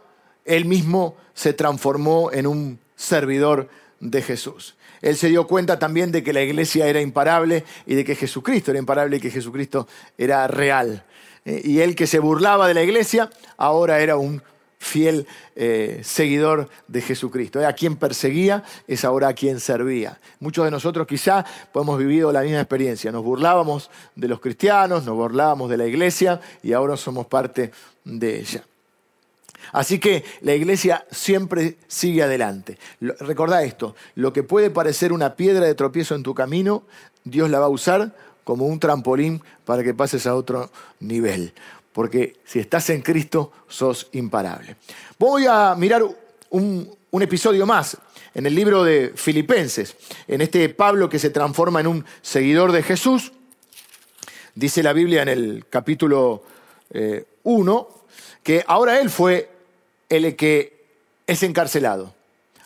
él 0.44 0.66
mismo 0.66 1.16
se 1.34 1.52
transformó 1.52 2.30
en 2.32 2.46
un 2.46 2.78
servidor 2.94 3.68
de 4.00 4.22
Jesús. 4.22 4.76
Él 5.02 5.16
se 5.16 5.28
dio 5.28 5.46
cuenta 5.46 5.78
también 5.78 6.12
de 6.12 6.22
que 6.22 6.32
la 6.32 6.42
iglesia 6.42 6.86
era 6.86 7.00
imparable 7.00 7.64
y 7.86 7.94
de 7.94 8.04
que 8.04 8.14
Jesucristo 8.14 8.70
era 8.70 8.80
imparable 8.80 9.16
y 9.16 9.20
que 9.20 9.30
Jesucristo 9.30 9.86
era 10.16 10.46
real. 10.48 11.04
Eh, 11.44 11.62
y 11.64 11.80
él 11.80 11.94
que 11.94 12.06
se 12.06 12.18
burlaba 12.18 12.68
de 12.68 12.74
la 12.74 12.82
iglesia, 12.82 13.30
ahora 13.56 14.00
era 14.00 14.16
un 14.16 14.42
fiel 14.78 15.26
eh, 15.56 16.00
seguidor 16.02 16.68
de 16.86 17.00
Jesucristo. 17.00 17.66
A 17.66 17.72
quien 17.72 17.96
perseguía 17.96 18.64
es 18.86 19.04
ahora 19.04 19.28
a 19.28 19.34
quien 19.34 19.60
servía. 19.60 20.18
Muchos 20.40 20.64
de 20.64 20.70
nosotros 20.70 21.06
quizá 21.06 21.44
hemos 21.74 21.98
vivido 21.98 22.32
la 22.32 22.42
misma 22.42 22.60
experiencia. 22.60 23.12
Nos 23.12 23.24
burlábamos 23.24 23.90
de 24.14 24.28
los 24.28 24.40
cristianos, 24.40 25.04
nos 25.04 25.16
burlábamos 25.16 25.68
de 25.70 25.76
la 25.76 25.86
iglesia 25.86 26.40
y 26.62 26.72
ahora 26.72 26.96
somos 26.96 27.26
parte 27.26 27.72
de 28.04 28.40
ella. 28.40 28.64
Así 29.72 29.98
que 29.98 30.24
la 30.40 30.54
iglesia 30.54 31.06
siempre 31.10 31.76
sigue 31.86 32.22
adelante. 32.22 32.78
Recordá 33.00 33.62
esto, 33.62 33.94
lo 34.14 34.32
que 34.32 34.42
puede 34.42 34.70
parecer 34.70 35.12
una 35.12 35.34
piedra 35.36 35.66
de 35.66 35.74
tropiezo 35.74 36.14
en 36.14 36.22
tu 36.22 36.34
camino, 36.34 36.84
Dios 37.24 37.50
la 37.50 37.58
va 37.58 37.66
a 37.66 37.70
usar 37.70 38.14
como 38.44 38.66
un 38.66 38.80
trampolín 38.80 39.42
para 39.64 39.82
que 39.82 39.92
pases 39.92 40.26
a 40.26 40.34
otro 40.34 40.70
nivel. 41.00 41.52
Porque 41.92 42.36
si 42.44 42.60
estás 42.60 42.88
en 42.90 43.02
Cristo, 43.02 43.52
sos 43.66 44.08
imparable. 44.12 44.76
Voy 45.18 45.46
a 45.46 45.74
mirar 45.74 46.02
un, 46.50 46.96
episodio 47.20 47.66
más 47.66 47.98
en 48.34 48.46
el 48.46 48.54
libro 48.54 48.84
de 48.84 49.12
Filipenses, 49.14 49.96
en 50.26 50.40
este 50.40 50.68
Pablo 50.68 51.08
que 51.08 51.18
se 51.18 51.30
transforma 51.30 51.80
en 51.80 51.88
un 51.88 52.04
seguidor 52.22 52.72
de 52.72 52.82
Jesús. 52.82 53.32
Dice 54.54 54.82
la 54.82 54.92
Biblia 54.92 55.22
en 55.22 55.28
el 55.28 55.66
capítulo 55.68 56.42
1 57.42 57.88
eh, 57.90 57.98
que 58.42 58.64
ahora 58.66 59.00
él 59.00 59.10
fue 59.10 59.50
el 60.08 60.36
que 60.36 60.86
es 61.26 61.42
encarcelado. 61.42 62.14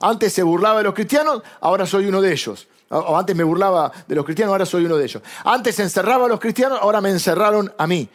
Antes 0.00 0.32
se 0.32 0.42
burlaba 0.42 0.78
de 0.78 0.84
los 0.84 0.94
cristianos, 0.94 1.42
ahora 1.60 1.86
soy 1.86 2.06
uno 2.06 2.20
de 2.20 2.32
ellos. 2.32 2.68
O 2.88 3.16
antes 3.16 3.34
me 3.34 3.44
burlaba 3.44 3.90
de 4.06 4.14
los 4.14 4.24
cristianos, 4.24 4.52
ahora 4.52 4.66
soy 4.66 4.84
uno 4.84 4.96
de 4.96 5.04
ellos. 5.04 5.22
Antes 5.44 5.78
encerraba 5.78 6.26
a 6.26 6.28
los 6.28 6.40
cristianos, 6.40 6.78
ahora 6.82 7.00
me 7.00 7.10
encerraron 7.10 7.72
a 7.78 7.86
mí. 7.86 8.08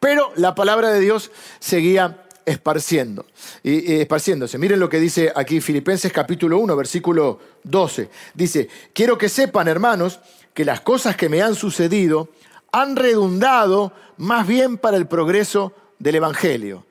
Pero 0.00 0.32
la 0.36 0.54
palabra 0.54 0.90
de 0.90 1.00
Dios 1.00 1.30
seguía 1.60 2.24
esparciendo, 2.44 3.26
y, 3.62 4.00
esparciéndose. 4.00 4.58
Miren 4.58 4.80
lo 4.80 4.88
que 4.88 4.98
dice 4.98 5.32
aquí 5.34 5.60
Filipenses 5.60 6.12
capítulo 6.12 6.58
1, 6.58 6.76
versículo 6.76 7.38
12. 7.62 8.10
Dice, 8.34 8.68
quiero 8.92 9.16
que 9.16 9.28
sepan, 9.28 9.68
hermanos, 9.68 10.18
que 10.52 10.64
las 10.64 10.80
cosas 10.80 11.16
que 11.16 11.28
me 11.28 11.40
han 11.40 11.54
sucedido 11.54 12.28
han 12.72 12.96
redundado 12.96 13.92
más 14.16 14.46
bien 14.46 14.78
para 14.78 14.96
el 14.96 15.06
progreso 15.06 15.72
del 15.98 16.16
Evangelio 16.16 16.84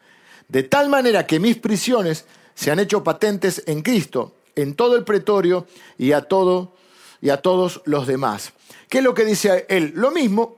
de 0.54 0.62
tal 0.62 0.88
manera 0.88 1.26
que 1.26 1.40
mis 1.40 1.58
prisiones 1.58 2.26
se 2.54 2.70
han 2.70 2.78
hecho 2.78 3.04
patentes 3.04 3.64
en 3.66 3.82
Cristo, 3.82 4.36
en 4.56 4.76
todo 4.76 4.96
el 4.96 5.04
pretorio 5.04 5.66
y 5.98 6.12
a, 6.12 6.22
todo, 6.22 6.76
y 7.22 7.32
a 7.32 7.38
todos 7.38 7.82
los 7.86 8.06
demás. 8.06 8.54
¿Qué 8.88 9.00
es 9.00 9.04
lo 9.04 9.16
que 9.16 9.26
dice 9.26 9.66
él? 9.68 9.94
Lo 9.96 10.12
mismo, 10.12 10.58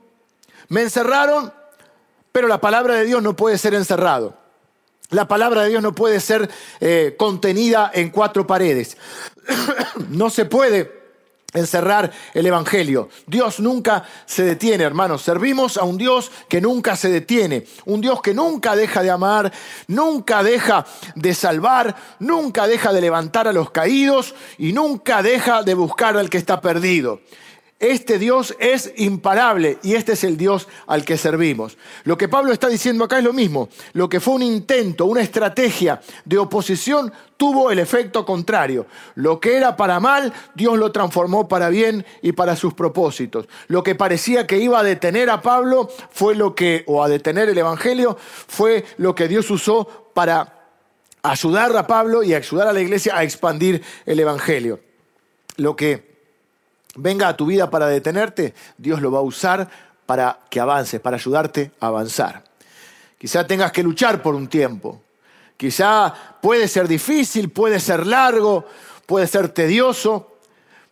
me 0.68 0.82
encerraron, 0.82 1.50
pero 2.30 2.46
la 2.46 2.60
palabra 2.60 2.96
de 2.96 3.06
Dios 3.06 3.22
no 3.22 3.34
puede 3.34 3.56
ser 3.56 3.72
encerrado. 3.72 4.36
La 5.08 5.26
palabra 5.26 5.62
de 5.62 5.70
Dios 5.70 5.82
no 5.82 5.94
puede 5.94 6.20
ser 6.20 6.50
eh, 6.80 7.14
contenida 7.16 7.90
en 7.94 8.10
cuatro 8.10 8.46
paredes. 8.46 8.98
no 10.10 10.28
se 10.28 10.44
puede 10.44 10.95
encerrar 11.56 12.12
el 12.34 12.46
Evangelio. 12.46 13.08
Dios 13.26 13.60
nunca 13.60 14.04
se 14.24 14.44
detiene, 14.44 14.84
hermanos. 14.84 15.22
Servimos 15.22 15.76
a 15.76 15.84
un 15.84 15.98
Dios 15.98 16.30
que 16.48 16.60
nunca 16.60 16.96
se 16.96 17.08
detiene, 17.08 17.66
un 17.84 18.00
Dios 18.00 18.20
que 18.22 18.34
nunca 18.34 18.76
deja 18.76 19.02
de 19.02 19.10
amar, 19.10 19.52
nunca 19.88 20.42
deja 20.42 20.86
de 21.14 21.34
salvar, 21.34 21.96
nunca 22.20 22.66
deja 22.66 22.92
de 22.92 23.00
levantar 23.00 23.48
a 23.48 23.52
los 23.52 23.70
caídos 23.70 24.34
y 24.58 24.72
nunca 24.72 25.22
deja 25.22 25.62
de 25.62 25.74
buscar 25.74 26.16
al 26.16 26.30
que 26.30 26.38
está 26.38 26.60
perdido. 26.60 27.20
Este 27.78 28.18
Dios 28.18 28.56
es 28.58 28.90
imparable 28.96 29.78
y 29.82 29.96
este 29.96 30.12
es 30.12 30.24
el 30.24 30.38
Dios 30.38 30.66
al 30.86 31.04
que 31.04 31.18
servimos. 31.18 31.76
Lo 32.04 32.16
que 32.16 32.26
Pablo 32.26 32.50
está 32.52 32.68
diciendo 32.68 33.04
acá 33.04 33.18
es 33.18 33.24
lo 33.24 33.34
mismo. 33.34 33.68
Lo 33.92 34.08
que 34.08 34.18
fue 34.18 34.34
un 34.34 34.42
intento, 34.42 35.04
una 35.04 35.20
estrategia 35.20 36.00
de 36.24 36.38
oposición, 36.38 37.12
tuvo 37.36 37.70
el 37.70 37.78
efecto 37.78 38.24
contrario. 38.24 38.86
Lo 39.14 39.40
que 39.40 39.58
era 39.58 39.76
para 39.76 40.00
mal, 40.00 40.32
Dios 40.54 40.78
lo 40.78 40.90
transformó 40.90 41.48
para 41.48 41.68
bien 41.68 42.06
y 42.22 42.32
para 42.32 42.56
sus 42.56 42.72
propósitos. 42.72 43.46
Lo 43.68 43.82
que 43.82 43.94
parecía 43.94 44.46
que 44.46 44.56
iba 44.56 44.80
a 44.80 44.82
detener 44.82 45.28
a 45.28 45.42
Pablo 45.42 45.90
fue 46.10 46.34
lo 46.34 46.54
que, 46.54 46.82
o 46.86 47.04
a 47.04 47.10
detener 47.10 47.50
el 47.50 47.58
Evangelio, 47.58 48.16
fue 48.18 48.86
lo 48.96 49.14
que 49.14 49.28
Dios 49.28 49.50
usó 49.50 50.10
para 50.14 50.70
ayudar 51.22 51.76
a 51.76 51.86
Pablo 51.86 52.22
y 52.22 52.32
ayudar 52.32 52.68
a 52.68 52.72
la 52.72 52.80
iglesia 52.80 53.18
a 53.18 53.22
expandir 53.22 53.82
el 54.06 54.18
Evangelio. 54.18 54.80
Lo 55.58 55.76
que 55.76 56.15
venga 56.96 57.28
a 57.28 57.36
tu 57.36 57.46
vida 57.46 57.70
para 57.70 57.86
detenerte, 57.86 58.54
Dios 58.76 59.00
lo 59.00 59.10
va 59.10 59.20
a 59.20 59.22
usar 59.22 59.68
para 60.06 60.40
que 60.50 60.60
avances, 60.60 61.00
para 61.00 61.16
ayudarte 61.16 61.72
a 61.80 61.88
avanzar. 61.88 62.44
Quizá 63.18 63.46
tengas 63.46 63.72
que 63.72 63.82
luchar 63.82 64.22
por 64.22 64.34
un 64.34 64.48
tiempo. 64.48 65.02
Quizá 65.56 66.12
puede 66.40 66.68
ser 66.68 66.86
difícil, 66.86 67.50
puede 67.50 67.80
ser 67.80 68.06
largo, 68.06 68.66
puede 69.06 69.26
ser 69.26 69.48
tedioso, 69.48 70.38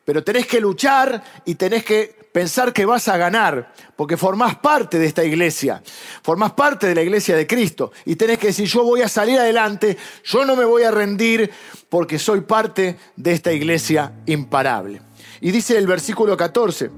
pero 0.05 0.25
tenés 0.25 0.47
que 0.47 0.61
luchar 0.61 1.23
y 1.45 1.55
tenés 1.55 1.85
que 1.85 2.25
pensar 2.33 2.73
que 2.73 2.85
vas 2.85 3.07
a 3.07 3.17
ganar, 3.17 3.73
porque 3.95 4.17
formás 4.17 4.57
parte 4.57 4.99
de 4.99 5.07
esta 5.07 5.23
iglesia, 5.23 5.81
formás 6.21 6.53
parte 6.53 6.89
de 6.89 6.95
la 6.97 7.03
iglesia 7.03 7.37
de 7.37 7.47
Cristo, 7.47 7.93
y 8.05 8.17
tenés 8.17 8.39
que 8.39 8.49
decir, 8.49 8.67
yo 8.67 8.83
voy 8.83 9.03
a 9.03 9.09
salir 9.09 9.39
adelante, 9.39 9.97
yo 10.25 10.45
no 10.45 10.57
me 10.57 10.65
voy 10.65 10.83
a 10.83 10.91
rendir, 10.91 11.49
porque 11.89 12.19
soy 12.19 12.41
parte 12.41 12.99
de 13.15 13.33
esta 13.33 13.53
iglesia 13.53 14.13
imparable. 14.27 15.01
Y 15.41 15.51
dice 15.51 15.77
el 15.77 15.87
versículo 15.87 16.37
14, 16.37 16.91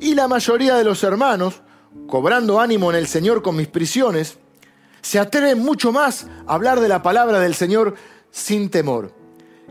y 0.00 0.14
la 0.14 0.28
mayoría 0.28 0.76
de 0.76 0.84
los 0.84 1.02
hermanos, 1.04 1.62
cobrando 2.06 2.60
ánimo 2.60 2.90
en 2.90 2.96
el 2.96 3.06
Señor 3.06 3.42
con 3.42 3.56
mis 3.56 3.68
prisiones, 3.68 4.38
se 5.02 5.18
atreven 5.18 5.58
mucho 5.58 5.92
más 5.92 6.26
a 6.46 6.54
hablar 6.54 6.80
de 6.80 6.88
la 6.88 7.02
palabra 7.02 7.40
del 7.40 7.54
Señor 7.54 7.94
sin 8.30 8.70
temor. 8.70 9.23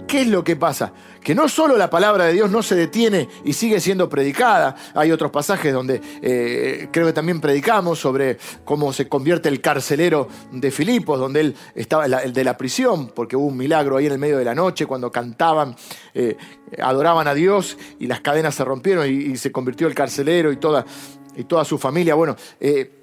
¿Qué 0.07 0.21
es 0.21 0.27
lo 0.27 0.43
que 0.43 0.55
pasa? 0.55 0.91
Que 1.21 1.35
no 1.35 1.47
solo 1.47 1.77
la 1.77 1.89
palabra 1.89 2.25
de 2.25 2.33
Dios 2.33 2.51
no 2.51 2.63
se 2.63 2.75
detiene 2.75 3.29
y 3.43 3.53
sigue 3.53 3.79
siendo 3.79 4.09
predicada, 4.09 4.75
hay 4.93 5.11
otros 5.11 5.31
pasajes 5.31 5.73
donde 5.73 6.01
eh, 6.21 6.89
creo 6.91 7.07
que 7.07 7.13
también 7.13 7.39
predicamos 7.39 7.99
sobre 7.99 8.37
cómo 8.65 8.91
se 8.93 9.07
convierte 9.07 9.49
el 9.49 9.61
carcelero 9.61 10.27
de 10.51 10.71
Filipos, 10.71 11.19
donde 11.19 11.39
él 11.41 11.55
estaba, 11.75 12.05
el 12.05 12.33
de 12.33 12.43
la 12.43 12.57
prisión, 12.57 13.07
porque 13.07 13.35
hubo 13.35 13.47
un 13.47 13.57
milagro 13.57 13.97
ahí 13.97 14.05
en 14.05 14.13
el 14.13 14.19
medio 14.19 14.37
de 14.37 14.45
la 14.45 14.55
noche 14.55 14.85
cuando 14.85 15.11
cantaban, 15.11 15.75
eh, 16.13 16.37
adoraban 16.81 17.27
a 17.27 17.33
Dios 17.33 17.77
y 17.99 18.07
las 18.07 18.21
cadenas 18.21 18.55
se 18.55 18.65
rompieron 18.65 19.09
y, 19.09 19.37
se 19.37 19.51
convirtió 19.51 19.87
el 19.87 19.95
carcelero 19.95 20.51
y 20.51 20.57
toda, 20.57 20.85
y 21.35 21.43
toda 21.45 21.65
su 21.65 21.77
familia. 21.77 22.15
Bueno, 22.15 22.35
eh, 22.59 23.02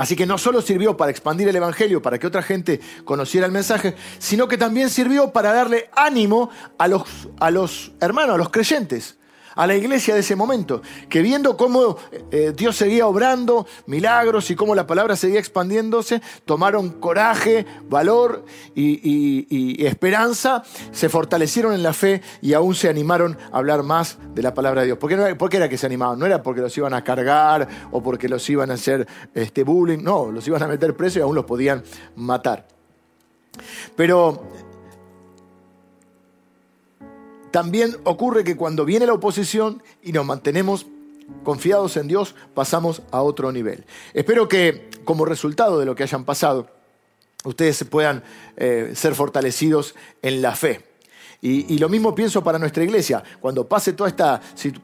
Así 0.00 0.16
que 0.16 0.24
no 0.24 0.38
solo 0.38 0.62
sirvió 0.62 0.96
para 0.96 1.10
expandir 1.10 1.46
el 1.46 1.56
Evangelio, 1.56 2.00
para 2.00 2.18
que 2.18 2.26
otra 2.26 2.40
gente 2.40 2.80
conociera 3.04 3.44
el 3.44 3.52
mensaje, 3.52 3.94
sino 4.18 4.48
que 4.48 4.56
también 4.56 4.88
sirvió 4.88 5.30
para 5.30 5.52
darle 5.52 5.90
ánimo 5.94 6.48
a 6.78 6.88
los, 6.88 7.02
a 7.38 7.50
los 7.50 7.92
hermanos, 8.00 8.36
a 8.36 8.38
los 8.38 8.48
creyentes 8.48 9.19
a 9.54 9.66
la 9.66 9.74
iglesia 9.74 10.14
de 10.14 10.20
ese 10.20 10.36
momento, 10.36 10.82
que 11.08 11.22
viendo 11.22 11.56
cómo 11.56 11.96
eh, 12.30 12.52
Dios 12.56 12.76
seguía 12.76 13.06
obrando 13.06 13.66
milagros 13.86 14.50
y 14.50 14.56
cómo 14.56 14.74
la 14.74 14.86
palabra 14.86 15.16
seguía 15.16 15.38
expandiéndose, 15.38 16.22
tomaron 16.44 17.00
coraje, 17.00 17.66
valor 17.88 18.44
y, 18.74 19.84
esperanza, 19.84 20.62
se 20.92 21.08
fortalecieron 21.08 21.72
en 21.72 21.82
la 21.82 21.92
fe 21.92 22.22
y 22.40 22.54
aún 22.54 22.74
se 22.74 22.88
animaron 22.88 23.36
a 23.52 23.58
hablar 23.58 23.82
más 23.82 24.18
de 24.34 24.42
la 24.42 24.54
palabra 24.54 24.82
de 24.82 24.88
Dios. 24.88 24.98
¿Por 24.98 25.08
qué, 25.50 25.56
era 25.56 25.68
que 25.68 25.78
se 25.78 25.86
animaban? 25.86 26.18
No 26.18 26.26
era 26.26 26.42
porque 26.42 26.60
los 26.60 26.76
iban 26.76 26.94
a 26.94 27.02
cargar 27.02 27.68
o 27.90 28.02
porque 28.02 28.28
los 28.28 28.48
iban 28.48 28.70
a 28.70 28.74
hacer 28.74 29.06
este, 29.34 29.64
bullying, 29.64 30.02
no, 30.02 30.30
los 30.30 30.46
iban 30.46 30.62
a 30.62 30.66
meter 30.66 30.96
presos 30.96 31.18
y 31.18 31.20
aún 31.20 31.34
los 31.34 31.44
podían 31.44 31.82
matar. 32.16 32.66
Pero 33.96 34.42
también 37.50 37.96
ocurre 38.04 38.44
que 38.44 38.56
cuando 38.56 38.84
viene 38.84 39.06
la 39.06 39.14
oposición 39.14 39.82
y 40.02 40.12
nos 40.12 40.24
mantenemos 40.24 40.86
confiados 41.44 41.96
en 41.96 42.08
Dios, 42.08 42.34
pasamos 42.54 43.02
a 43.10 43.22
otro 43.22 43.52
nivel. 43.52 43.84
Espero 44.14 44.48
que 44.48 44.90
como 45.04 45.24
resultado 45.24 45.78
de 45.78 45.86
lo 45.86 45.94
que 45.94 46.02
hayan 46.02 46.24
pasado, 46.24 46.68
ustedes 47.44 47.84
puedan 47.84 48.22
eh, 48.56 48.92
ser 48.94 49.14
fortalecidos 49.14 49.94
en 50.22 50.42
la 50.42 50.54
fe. 50.54 50.90
Y, 51.42 51.78
lo 51.78 51.88
mismo 51.88 52.14
pienso 52.14 52.44
para 52.44 52.58
nuestra 52.58 52.84
iglesia. 52.84 53.22
Cuando 53.40 53.66
pase 53.66 53.94
toda 53.94 54.10
esta 54.10 54.42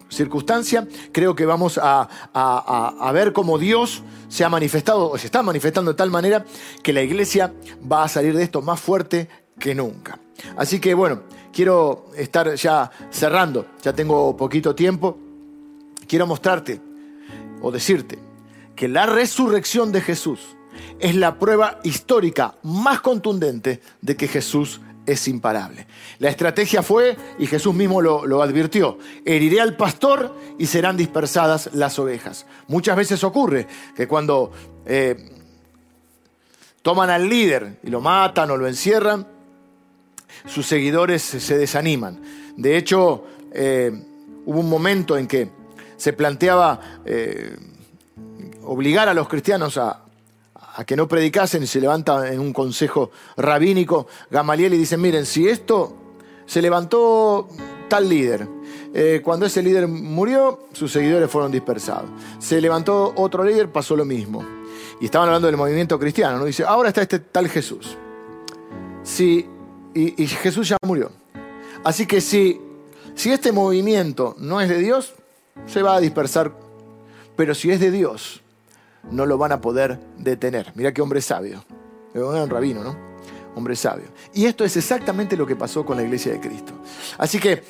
circunstancia, 0.08 0.88
creo 1.12 1.36
que 1.36 1.44
vamos 1.44 1.78
a, 1.82 2.08
a, 2.32 3.12
ver 3.12 3.34
cómo 3.34 3.58
Dios 3.58 4.02
se 4.28 4.42
ha 4.42 4.48
manifestado 4.48 5.10
o 5.10 5.18
se 5.18 5.26
está 5.26 5.42
manifestando 5.42 5.92
de 5.92 5.98
tal 5.98 6.10
manera 6.10 6.46
que 6.82 6.94
la 6.94 7.02
iglesia 7.02 7.52
va 7.92 8.04
a 8.04 8.08
salir 8.08 8.34
de 8.34 8.42
esto 8.42 8.62
más 8.62 8.80
fuerte 8.80 9.28
que 9.58 9.74
nunca. 9.74 10.18
Así 10.56 10.80
que 10.80 10.94
bueno, 10.94 11.24
quiero 11.56 12.08
estar 12.14 12.54
ya 12.54 12.90
cerrando, 13.10 13.64
ya 13.82 13.94
tengo 13.94 14.36
poquito 14.36 14.74
tiempo. 14.74 15.16
Quiero 16.06 16.26
mostrarte 16.26 16.82
o 17.62 17.70
decirte 17.70 18.18
que 18.76 18.88
la 18.88 19.06
resurrección 19.06 19.90
de 19.90 20.02
Jesús 20.02 20.40
es 20.98 21.16
la 21.16 21.38
prueba 21.38 21.80
histórica 21.82 22.56
más 22.62 23.00
contundente 23.00 23.80
de 24.02 24.16
que 24.16 24.28
Jesús 24.28 24.82
es 25.06 25.26
imparable. 25.28 25.86
La 26.18 26.28
estrategia 26.28 26.82
fue, 26.82 27.16
y 27.38 27.46
Jesús 27.46 27.74
mismo 27.74 28.02
lo, 28.02 28.42
advirtió, 28.42 28.98
heriré 29.24 29.62
al 29.62 29.76
pastor 29.76 30.36
y 30.58 30.66
serán 30.66 30.98
dispersadas 30.98 31.70
las 31.72 31.98
ovejas. 31.98 32.44
Muchas 32.68 32.98
veces 32.98 33.24
ocurre 33.24 33.66
que 33.96 34.06
cuando 34.06 34.52
eh, 34.84 35.16
toman 36.82 37.08
al 37.08 37.26
líder 37.26 37.78
y 37.82 37.88
lo 37.88 38.02
matan 38.02 38.50
o 38.50 38.58
lo 38.58 38.68
encierran, 38.68 39.35
sus 40.46 40.66
seguidores 40.66 41.22
se 41.22 41.58
desaniman. 41.58 42.20
De 42.56 42.76
hecho, 42.76 43.24
eh, 43.52 43.92
hubo 44.44 44.60
un 44.60 44.68
momento 44.68 45.16
en 45.16 45.26
que 45.26 45.50
se 45.96 46.12
planteaba 46.12 47.00
eh, 47.04 47.56
obligar 48.64 49.08
a 49.08 49.14
los 49.14 49.28
cristianos 49.28 49.78
a, 49.78 50.02
que 50.86 50.94
no 50.94 51.08
predicasen 51.08 51.62
y 51.62 51.66
se 51.66 51.80
levanta 51.80 52.30
en 52.30 52.38
un 52.38 52.52
consejo 52.52 53.10
rabínico 53.38 54.08
Gamaliel 54.30 54.74
y 54.74 54.78
dice, 54.78 54.98
miren, 54.98 55.24
si 55.24 55.48
esto 55.48 55.96
se 56.44 56.60
levantó 56.60 57.48
tal 57.88 58.06
líder, 58.10 58.46
eh, 58.92 59.22
cuando 59.24 59.46
ese 59.46 59.62
líder 59.62 59.88
murió, 59.88 60.66
sus 60.74 60.92
seguidores 60.92 61.30
fueron 61.30 61.50
dispersados. 61.50 62.10
Se 62.38 62.60
levantó 62.60 63.14
otro 63.16 63.42
líder, 63.42 63.72
pasó 63.72 63.96
lo 63.96 64.04
mismo. 64.04 64.44
Y 65.00 65.06
estaban 65.06 65.28
hablando 65.28 65.46
del 65.46 65.56
movimiento 65.56 65.98
cristiano, 65.98 66.38
¿no? 66.38 66.44
Dice, 66.44 66.64
ahora 66.64 66.88
está 66.90 67.00
este 67.00 67.20
tal 67.20 67.48
Jesús. 67.48 67.96
Si 69.02 69.48
y, 69.96 70.26
Jesús 70.26 70.68
ya 70.68 70.76
murió. 70.82 71.10
Así 71.84 72.06
que 72.06 72.20
si, 72.20 72.60
si 73.14 73.32
este 73.32 73.52
movimiento 73.52 74.34
no 74.38 74.60
es 74.60 74.68
de 74.68 74.78
Dios, 74.78 75.14
se 75.66 75.82
va 75.82 75.96
a 75.96 76.00
dispersar. 76.00 76.52
Pero 77.36 77.54
si 77.54 77.70
es 77.70 77.80
de 77.80 77.90
Dios, 77.90 78.42
no 79.10 79.26
lo 79.26 79.38
van 79.38 79.52
a 79.52 79.60
poder 79.60 79.98
detener. 80.18 80.72
Mira 80.74 80.92
qué 80.92 81.00
hombre 81.02 81.20
sabio. 81.20 81.64
Era 82.14 82.26
un 82.26 82.50
rabino, 82.50 82.82
¿no? 82.82 82.96
Hombre 83.54 83.74
sabio. 83.76 84.06
Y 84.34 84.44
esto 84.44 84.64
es 84.64 84.76
exactamente 84.76 85.36
lo 85.36 85.46
que 85.46 85.56
pasó 85.56 85.84
con 85.84 85.96
la 85.96 86.02
iglesia 86.02 86.32
de 86.32 86.40
Cristo. 86.40 86.74
Así 87.16 87.38
que 87.38 87.62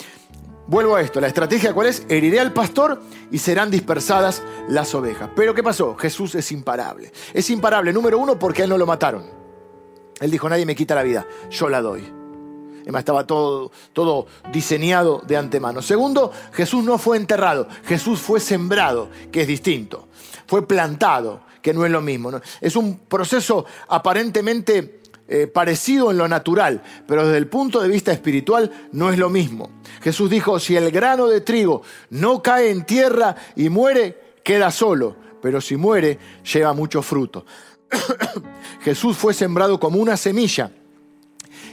vuelvo 0.67 0.97
a 0.97 1.01
esto. 1.01 1.21
La 1.21 1.29
estrategia 1.29 1.73
cuál 1.73 1.89
es? 1.89 2.05
Heriré 2.09 2.41
al 2.41 2.53
pastor 2.53 3.03
y 3.31 3.39
serán 3.39 3.71
dispersadas 3.71 4.43
las 4.69 4.95
ovejas. 4.95 5.31
Pero 5.37 5.55
¿qué 5.55 5.63
pasó? 5.63 5.95
Jesús 5.97 6.35
es 6.35 6.51
imparable. 6.51 7.13
Es 7.33 7.51
imparable, 7.51 7.93
número 7.93 8.19
uno, 8.19 8.39
porque 8.39 8.63
él 8.63 8.71
no 8.71 8.79
lo 8.79 8.87
mataron. 8.87 9.25
Él 10.21 10.31
dijo, 10.31 10.49
nadie 10.49 10.67
me 10.67 10.75
quita 10.75 10.95
la 10.95 11.03
vida, 11.03 11.27
yo 11.51 11.69
la 11.69 11.83
doy. 11.83 12.16
Además 12.87 13.01
estaba 13.01 13.27
todo, 13.27 13.73
todo 13.93 14.29
diseñado 14.53 15.21
de 15.27 15.37
antemano. 15.37 15.83
Segundo, 15.83 16.31
Jesús 16.53 16.85
no 16.85 16.99
fue 16.99 17.17
enterrado, 17.17 17.67
Jesús 17.85 18.21
fue 18.21 18.39
sembrado, 18.39 19.11
que 19.33 19.43
es 19.43 19.49
distinto. 19.49 20.07
Fue 20.47 20.69
plantado, 20.69 21.41
que 21.61 21.75
no 21.75 21.85
es 21.85 21.91
lo 21.91 22.01
mismo. 22.01 22.31
Es 22.61 22.77
un 22.77 23.01
proceso 23.01 23.67
aparentemente 23.89 25.01
eh, 25.27 25.49
parecido 25.49 26.13
en 26.13 26.19
lo 26.19 26.29
natural, 26.29 26.81
pero 27.09 27.25
desde 27.25 27.39
el 27.39 27.49
punto 27.49 27.83
de 27.83 27.89
vista 27.89 28.13
espiritual 28.13 28.89
no 28.93 29.11
es 29.11 29.19
lo 29.19 29.31
mismo. 29.31 29.69
Jesús 30.01 30.31
dijo, 30.31 30.61
si 30.61 30.77
el 30.77 30.93
grano 30.93 31.27
de 31.27 31.41
trigo 31.41 31.83
no 32.11 32.41
cae 32.41 32.71
en 32.71 32.87
tierra 32.87 33.35
y 33.57 33.69
muere, 33.69 34.37
queda 34.45 34.71
solo, 34.71 35.17
pero 35.43 35.61
si 35.61 35.77
muere, 35.77 36.21
lleva 36.45 36.73
mucho 36.73 37.03
fruto. 37.03 37.45
Jesús 38.83 39.17
fue 39.17 39.35
sembrado 39.35 39.81
como 39.81 39.99
una 39.99 40.17
semilla 40.17 40.71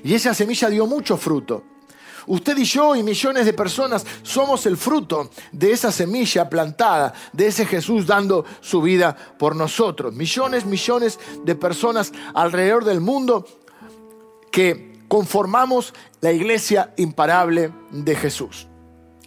y 0.03 0.13
esa 0.13 0.33
semilla 0.33 0.69
dio 0.69 0.85
mucho 0.85 1.17
fruto. 1.17 1.63
Usted 2.25 2.57
y 2.57 2.63
yo 2.63 2.95
y 2.95 3.03
millones 3.03 3.45
de 3.45 3.53
personas 3.53 4.05
somos 4.21 4.65
el 4.65 4.77
fruto 4.77 5.29
de 5.51 5.71
esa 5.71 5.91
semilla 5.91 6.49
plantada, 6.49 7.13
de 7.33 7.47
ese 7.47 7.65
Jesús 7.65 8.07
dando 8.07 8.45
su 8.61 8.81
vida 8.81 9.15
por 9.37 9.55
nosotros. 9.55 10.13
Millones, 10.13 10.65
millones 10.65 11.19
de 11.43 11.55
personas 11.55 12.13
alrededor 12.33 12.85
del 12.85 13.01
mundo 13.01 13.45
que 14.51 14.99
conformamos 15.07 15.93
la 16.21 16.31
iglesia 16.31 16.93
imparable 16.97 17.71
de 17.91 18.15
Jesús. 18.15 18.67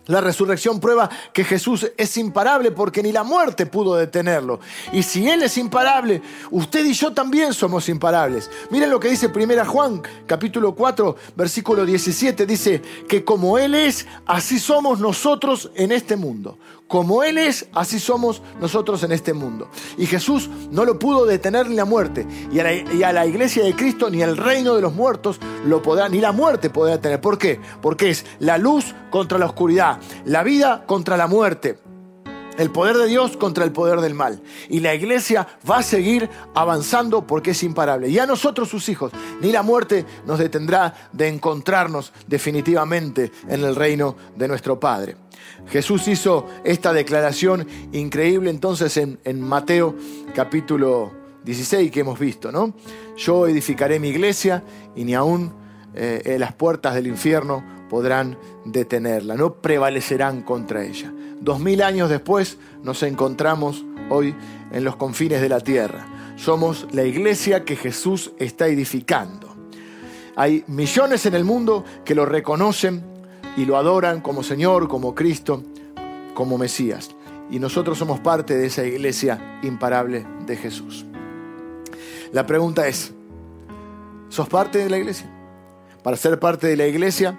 La 0.06 0.20
resurrección 0.20 0.78
prueba 0.78 1.10
que 1.32 1.44
Jesús 1.44 1.90
es 1.96 2.16
imparable 2.16 2.70
porque 2.70 3.02
ni 3.02 3.10
la 3.10 3.24
muerte 3.24 3.66
pudo 3.66 3.96
detenerlo. 3.96 4.60
Y 4.92 5.02
si 5.02 5.28
Él 5.28 5.42
es 5.42 5.58
imparable, 5.58 6.22
usted 6.50 6.84
y 6.84 6.92
yo 6.92 7.12
también 7.12 7.52
somos 7.52 7.88
imparables. 7.88 8.48
Miren 8.70 8.90
lo 8.90 9.00
que 9.00 9.08
dice 9.08 9.26
1 9.34 9.64
Juan, 9.64 10.02
capítulo 10.26 10.74
4, 10.74 11.16
versículo 11.34 11.84
17. 11.84 12.46
Dice 12.46 12.82
que 13.08 13.24
como 13.24 13.58
Él 13.58 13.74
es, 13.74 14.06
así 14.26 14.60
somos 14.60 15.00
nosotros 15.00 15.70
en 15.74 15.90
este 15.90 16.14
mundo. 16.14 16.56
Como 16.88 17.24
Él 17.24 17.36
es, 17.36 17.66
así 17.72 17.98
somos 17.98 18.42
nosotros 18.60 19.02
en 19.02 19.10
este 19.12 19.32
mundo. 19.32 19.68
Y 19.98 20.06
Jesús 20.06 20.48
no 20.70 20.84
lo 20.84 20.98
pudo 20.98 21.26
detener 21.26 21.68
ni 21.68 21.74
la 21.74 21.84
muerte. 21.84 22.26
Y 22.52 22.60
a 22.60 23.12
la, 23.12 23.26
iglesia 23.26 23.64
de 23.64 23.74
Cristo 23.74 24.08
ni 24.08 24.22
el 24.22 24.36
reino 24.36 24.74
de 24.74 24.82
los 24.82 24.94
muertos 24.94 25.40
lo 25.64 25.82
podrá, 25.82 26.08
ni 26.08 26.20
la 26.20 26.32
muerte 26.32 26.70
podrá 26.70 26.92
detener. 26.92 27.20
¿Por 27.20 27.38
qué? 27.38 27.60
Porque 27.82 28.10
es 28.10 28.24
la 28.38 28.56
luz 28.56 28.94
contra 29.10 29.38
la 29.38 29.46
oscuridad, 29.46 29.98
la 30.24 30.44
vida 30.44 30.84
contra 30.86 31.16
la 31.16 31.26
muerte. 31.26 31.85
El 32.58 32.70
poder 32.70 32.96
de 32.96 33.06
Dios 33.06 33.36
contra 33.36 33.64
el 33.64 33.72
poder 33.72 34.00
del 34.00 34.14
mal. 34.14 34.42
Y 34.68 34.80
la 34.80 34.94
iglesia 34.94 35.46
va 35.68 35.78
a 35.78 35.82
seguir 35.82 36.28
avanzando 36.54 37.26
porque 37.26 37.50
es 37.50 37.62
imparable. 37.62 38.08
Y 38.08 38.18
a 38.18 38.26
nosotros, 38.26 38.68
sus 38.68 38.88
hijos, 38.88 39.12
ni 39.40 39.52
la 39.52 39.62
muerte 39.62 40.04
nos 40.26 40.38
detendrá 40.38 40.94
de 41.12 41.28
encontrarnos 41.28 42.12
definitivamente 42.26 43.30
en 43.48 43.64
el 43.64 43.76
reino 43.76 44.16
de 44.36 44.48
nuestro 44.48 44.80
Padre. 44.80 45.16
Jesús 45.68 46.06
hizo 46.08 46.46
esta 46.64 46.92
declaración 46.92 47.66
increíble 47.92 48.50
entonces 48.50 48.96
en, 48.96 49.40
Mateo 49.40 49.94
capítulo 50.34 51.12
16 51.44 51.90
que 51.90 52.00
hemos 52.00 52.18
visto, 52.18 52.52
¿no? 52.52 52.74
Yo 53.16 53.46
edificaré 53.46 53.98
mi 53.98 54.08
iglesia 54.08 54.62
y 54.94 55.04
ni 55.04 55.14
aún 55.14 55.52
eh, 55.94 56.36
las 56.38 56.52
puertas 56.52 56.94
del 56.94 57.06
infierno 57.06 57.64
podrán 57.88 58.38
detenerla, 58.64 59.36
no 59.36 59.54
prevalecerán 59.54 60.42
contra 60.42 60.84
ella. 60.84 61.12
Dos 61.40 61.60
mil 61.60 61.82
años 61.82 62.08
después 62.08 62.58
nos 62.82 63.02
encontramos 63.02 63.84
hoy 64.10 64.34
en 64.72 64.84
los 64.84 64.96
confines 64.96 65.40
de 65.40 65.48
la 65.48 65.60
tierra. 65.60 66.06
Somos 66.36 66.86
la 66.92 67.04
iglesia 67.04 67.64
que 67.64 67.76
Jesús 67.76 68.32
está 68.38 68.68
edificando. 68.68 69.54
Hay 70.34 70.64
millones 70.66 71.24
en 71.26 71.34
el 71.34 71.44
mundo 71.44 71.84
que 72.04 72.14
lo 72.14 72.26
reconocen 72.26 73.02
y 73.56 73.64
lo 73.64 73.76
adoran 73.76 74.20
como 74.20 74.42
Señor, 74.42 74.86
como 74.88 75.14
Cristo, 75.14 75.62
como 76.34 76.58
Mesías. 76.58 77.10
Y 77.50 77.58
nosotros 77.58 77.96
somos 77.96 78.20
parte 78.20 78.56
de 78.56 78.66
esa 78.66 78.84
iglesia 78.84 79.60
imparable 79.62 80.26
de 80.46 80.56
Jesús. 80.56 81.06
La 82.32 82.44
pregunta 82.44 82.86
es, 82.86 83.12
¿sos 84.28 84.48
parte 84.48 84.78
de 84.78 84.90
la 84.90 84.98
iglesia? 84.98 85.30
Para 86.02 86.16
ser 86.16 86.38
parte 86.38 86.66
de 86.66 86.76
la 86.76 86.86
iglesia, 86.86 87.38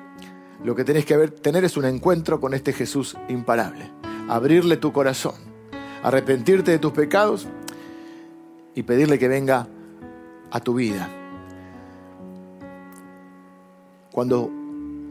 lo 0.64 0.76
que 0.76 0.84
tenés 0.84 1.06
que 1.06 1.16
tener 1.28 1.64
es 1.64 1.78
un 1.78 1.86
encuentro 1.86 2.40
con 2.40 2.54
este 2.54 2.74
Jesús 2.74 3.16
imparable. 3.30 3.92
Abrirle 4.28 4.78
tu 4.78 4.92
corazón, 4.92 5.36
arrepentirte 6.04 6.72
de 6.72 6.80
tus 6.80 6.92
pecados 6.92 7.48
y 8.76 8.84
pedirle 8.84 9.20
que 9.20 9.28
venga 9.28 9.68
a 10.52 10.60
tu 10.60 10.74
vida. 10.74 11.10
Cuando 14.12 14.50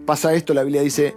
pasa 0.05 0.35
esto, 0.35 0.53
la 0.53 0.65
Biblia 0.65 0.83
dice 0.83 1.17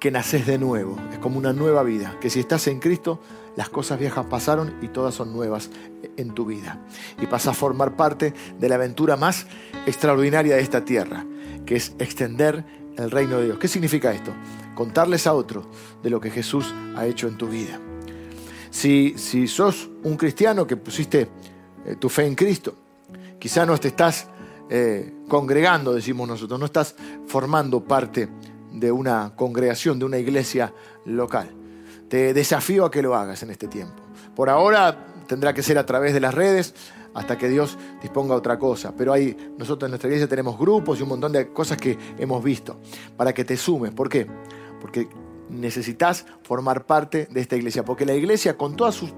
que 0.00 0.10
naces 0.10 0.46
de 0.46 0.58
nuevo. 0.58 0.96
Es 1.12 1.18
como 1.18 1.38
una 1.38 1.52
nueva 1.52 1.82
vida. 1.82 2.18
Que 2.20 2.30
si 2.30 2.40
estás 2.40 2.66
en 2.66 2.80
Cristo, 2.80 3.20
las 3.56 3.68
cosas 3.68 3.98
viejas 3.98 4.26
pasaron 4.26 4.74
y 4.82 4.88
todas 4.88 5.14
son 5.14 5.32
nuevas 5.32 5.70
en 6.16 6.34
tu 6.34 6.44
vida. 6.44 6.80
Y 7.22 7.26
pasas 7.26 7.52
a 7.52 7.54
formar 7.54 7.96
parte 7.96 8.34
de 8.58 8.68
la 8.68 8.74
aventura 8.74 9.16
más 9.16 9.46
extraordinaria 9.86 10.56
de 10.56 10.62
esta 10.62 10.84
tierra, 10.84 11.24
que 11.64 11.76
es 11.76 11.94
extender 11.98 12.64
el 12.96 13.10
reino 13.10 13.38
de 13.38 13.46
Dios. 13.46 13.58
¿Qué 13.58 13.68
significa 13.68 14.12
esto? 14.12 14.32
Contarles 14.74 15.26
a 15.26 15.34
otros 15.34 15.66
de 16.02 16.10
lo 16.10 16.20
que 16.20 16.30
Jesús 16.30 16.74
ha 16.96 17.06
hecho 17.06 17.28
en 17.28 17.36
tu 17.36 17.48
vida. 17.48 17.78
Si, 18.70 19.14
si 19.16 19.46
sos 19.46 19.88
un 20.02 20.16
cristiano 20.16 20.66
que 20.66 20.76
pusiste 20.76 21.28
eh, 21.86 21.96
tu 21.96 22.08
fe 22.08 22.26
en 22.26 22.34
Cristo, 22.34 22.74
quizá 23.38 23.64
no 23.64 23.78
te 23.78 23.88
estás 23.88 24.26
eh, 24.68 25.12
congregando, 25.28 25.94
decimos 25.94 26.26
nosotros, 26.26 26.58
no 26.58 26.66
estás 26.66 26.96
formando 27.26 27.84
parte 27.84 28.28
de 28.72 28.90
una 28.90 29.32
congregación, 29.36 29.98
de 29.98 30.04
una 30.04 30.18
iglesia 30.18 30.72
local. 31.04 31.50
Te 32.08 32.34
desafío 32.34 32.84
a 32.84 32.90
que 32.90 33.02
lo 33.02 33.14
hagas 33.14 33.42
en 33.42 33.50
este 33.50 33.68
tiempo. 33.68 34.02
Por 34.34 34.50
ahora 34.50 35.06
tendrá 35.26 35.52
que 35.52 35.62
ser 35.62 35.78
a 35.78 35.86
través 35.86 36.12
de 36.12 36.20
las 36.20 36.34
redes 36.34 36.74
hasta 37.14 37.38
que 37.38 37.48
Dios 37.48 37.78
disponga 38.02 38.34
otra 38.34 38.58
cosa. 38.58 38.94
Pero 38.96 39.12
hay, 39.12 39.36
nosotros 39.56 39.86
en 39.86 39.92
nuestra 39.92 40.08
iglesia 40.08 40.28
tenemos 40.28 40.58
grupos 40.58 40.98
y 40.98 41.02
un 41.02 41.08
montón 41.10 41.32
de 41.32 41.52
cosas 41.52 41.78
que 41.78 41.96
hemos 42.18 42.42
visto 42.42 42.80
para 43.16 43.32
que 43.32 43.44
te 43.44 43.56
sumes. 43.56 43.92
¿Por 43.92 44.08
qué? 44.08 44.26
Porque 44.80 45.08
necesitas 45.48 46.26
formar 46.42 46.86
parte 46.86 47.26
de 47.30 47.40
esta 47.40 47.56
iglesia. 47.56 47.84
Porque 47.84 48.04
la 48.04 48.14
iglesia 48.14 48.56
con 48.56 48.76
todas 48.76 48.94
sus 48.94 49.14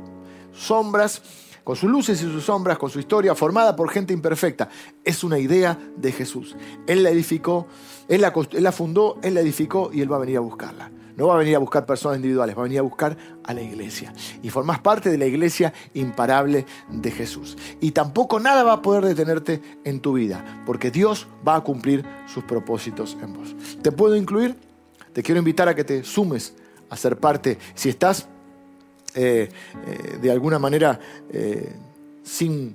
sombras, 0.52 1.22
con 1.64 1.74
sus 1.74 1.90
luces 1.90 2.22
y 2.22 2.24
sus 2.24 2.44
sombras, 2.44 2.78
con 2.78 2.90
su 2.90 3.00
historia 3.00 3.34
formada 3.34 3.74
por 3.74 3.90
gente 3.90 4.12
imperfecta, 4.12 4.68
es 5.04 5.24
una 5.24 5.38
idea 5.38 5.78
de 5.96 6.12
Jesús. 6.12 6.56
Él 6.86 7.02
la 7.02 7.10
edificó, 7.10 7.66
él 8.08 8.20
la, 8.20 8.32
él 8.52 8.62
la 8.62 8.72
fundó, 8.72 9.18
Él 9.22 9.34
la 9.34 9.40
edificó 9.40 9.90
y 9.92 10.00
Él 10.00 10.12
va 10.12 10.16
a 10.16 10.20
venir 10.20 10.36
a 10.36 10.40
buscarla. 10.40 10.90
No 11.16 11.28
va 11.28 11.34
a 11.34 11.38
venir 11.38 11.56
a 11.56 11.58
buscar 11.58 11.86
personas 11.86 12.16
individuales, 12.16 12.56
va 12.56 12.60
a 12.60 12.64
venir 12.64 12.78
a 12.78 12.82
buscar 12.82 13.16
a 13.42 13.54
la 13.54 13.62
iglesia. 13.62 14.12
Y 14.42 14.50
formás 14.50 14.80
parte 14.80 15.10
de 15.10 15.18
la 15.18 15.26
iglesia 15.26 15.72
imparable 15.94 16.66
de 16.90 17.10
Jesús. 17.10 17.56
Y 17.80 17.92
tampoco 17.92 18.38
nada 18.38 18.62
va 18.62 18.74
a 18.74 18.82
poder 18.82 19.04
detenerte 19.04 19.62
en 19.84 20.00
tu 20.00 20.12
vida, 20.12 20.62
porque 20.66 20.90
Dios 20.90 21.26
va 21.46 21.56
a 21.56 21.60
cumplir 21.62 22.04
sus 22.26 22.44
propósitos 22.44 23.16
en 23.22 23.32
vos. 23.32 23.56
¿Te 23.82 23.92
puedo 23.92 24.14
incluir? 24.14 24.56
Te 25.12 25.22
quiero 25.22 25.38
invitar 25.38 25.68
a 25.68 25.74
que 25.74 25.84
te 25.84 26.04
sumes 26.04 26.54
a 26.90 26.96
ser 26.96 27.18
parte. 27.18 27.58
Si 27.74 27.88
estás 27.88 28.28
eh, 29.14 29.48
eh, 29.86 30.18
de 30.20 30.30
alguna 30.30 30.58
manera 30.58 31.00
eh, 31.30 31.74
sin 32.22 32.74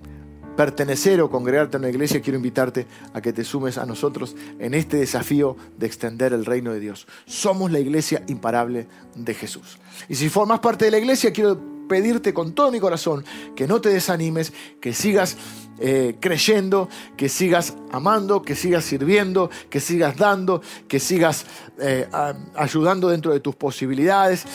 pertenecer 0.55 1.21
o 1.21 1.29
congregarte 1.29 1.77
a 1.77 1.79
una 1.79 1.89
iglesia, 1.89 2.21
quiero 2.21 2.37
invitarte 2.37 2.87
a 3.13 3.21
que 3.21 3.33
te 3.33 3.43
sumes 3.43 3.77
a 3.77 3.85
nosotros 3.85 4.35
en 4.59 4.73
este 4.73 4.97
desafío 4.97 5.55
de 5.77 5.87
extender 5.87 6.33
el 6.33 6.45
reino 6.45 6.71
de 6.71 6.79
Dios. 6.79 7.07
Somos 7.25 7.71
la 7.71 7.79
iglesia 7.79 8.23
imparable 8.27 8.87
de 9.15 9.33
Jesús. 9.33 9.77
Y 10.09 10.15
si 10.15 10.29
formas 10.29 10.59
parte 10.59 10.85
de 10.85 10.91
la 10.91 10.97
iglesia, 10.97 11.31
quiero 11.31 11.59
pedirte 11.87 12.33
con 12.33 12.53
todo 12.53 12.71
mi 12.71 12.79
corazón 12.79 13.25
que 13.53 13.67
no 13.67 13.81
te 13.81 13.89
desanimes, 13.89 14.53
que 14.79 14.93
sigas 14.93 15.35
eh, 15.79 16.15
creyendo, 16.21 16.87
que 17.17 17.27
sigas 17.27 17.75
amando, 17.91 18.41
que 18.43 18.55
sigas 18.55 18.85
sirviendo, 18.85 19.49
que 19.69 19.81
sigas 19.81 20.15
dando, 20.15 20.61
que 20.87 20.99
sigas 20.99 21.45
eh, 21.79 22.07
ayudando 22.55 23.09
dentro 23.09 23.33
de 23.33 23.41
tus 23.41 23.55
posibilidades, 23.55 24.45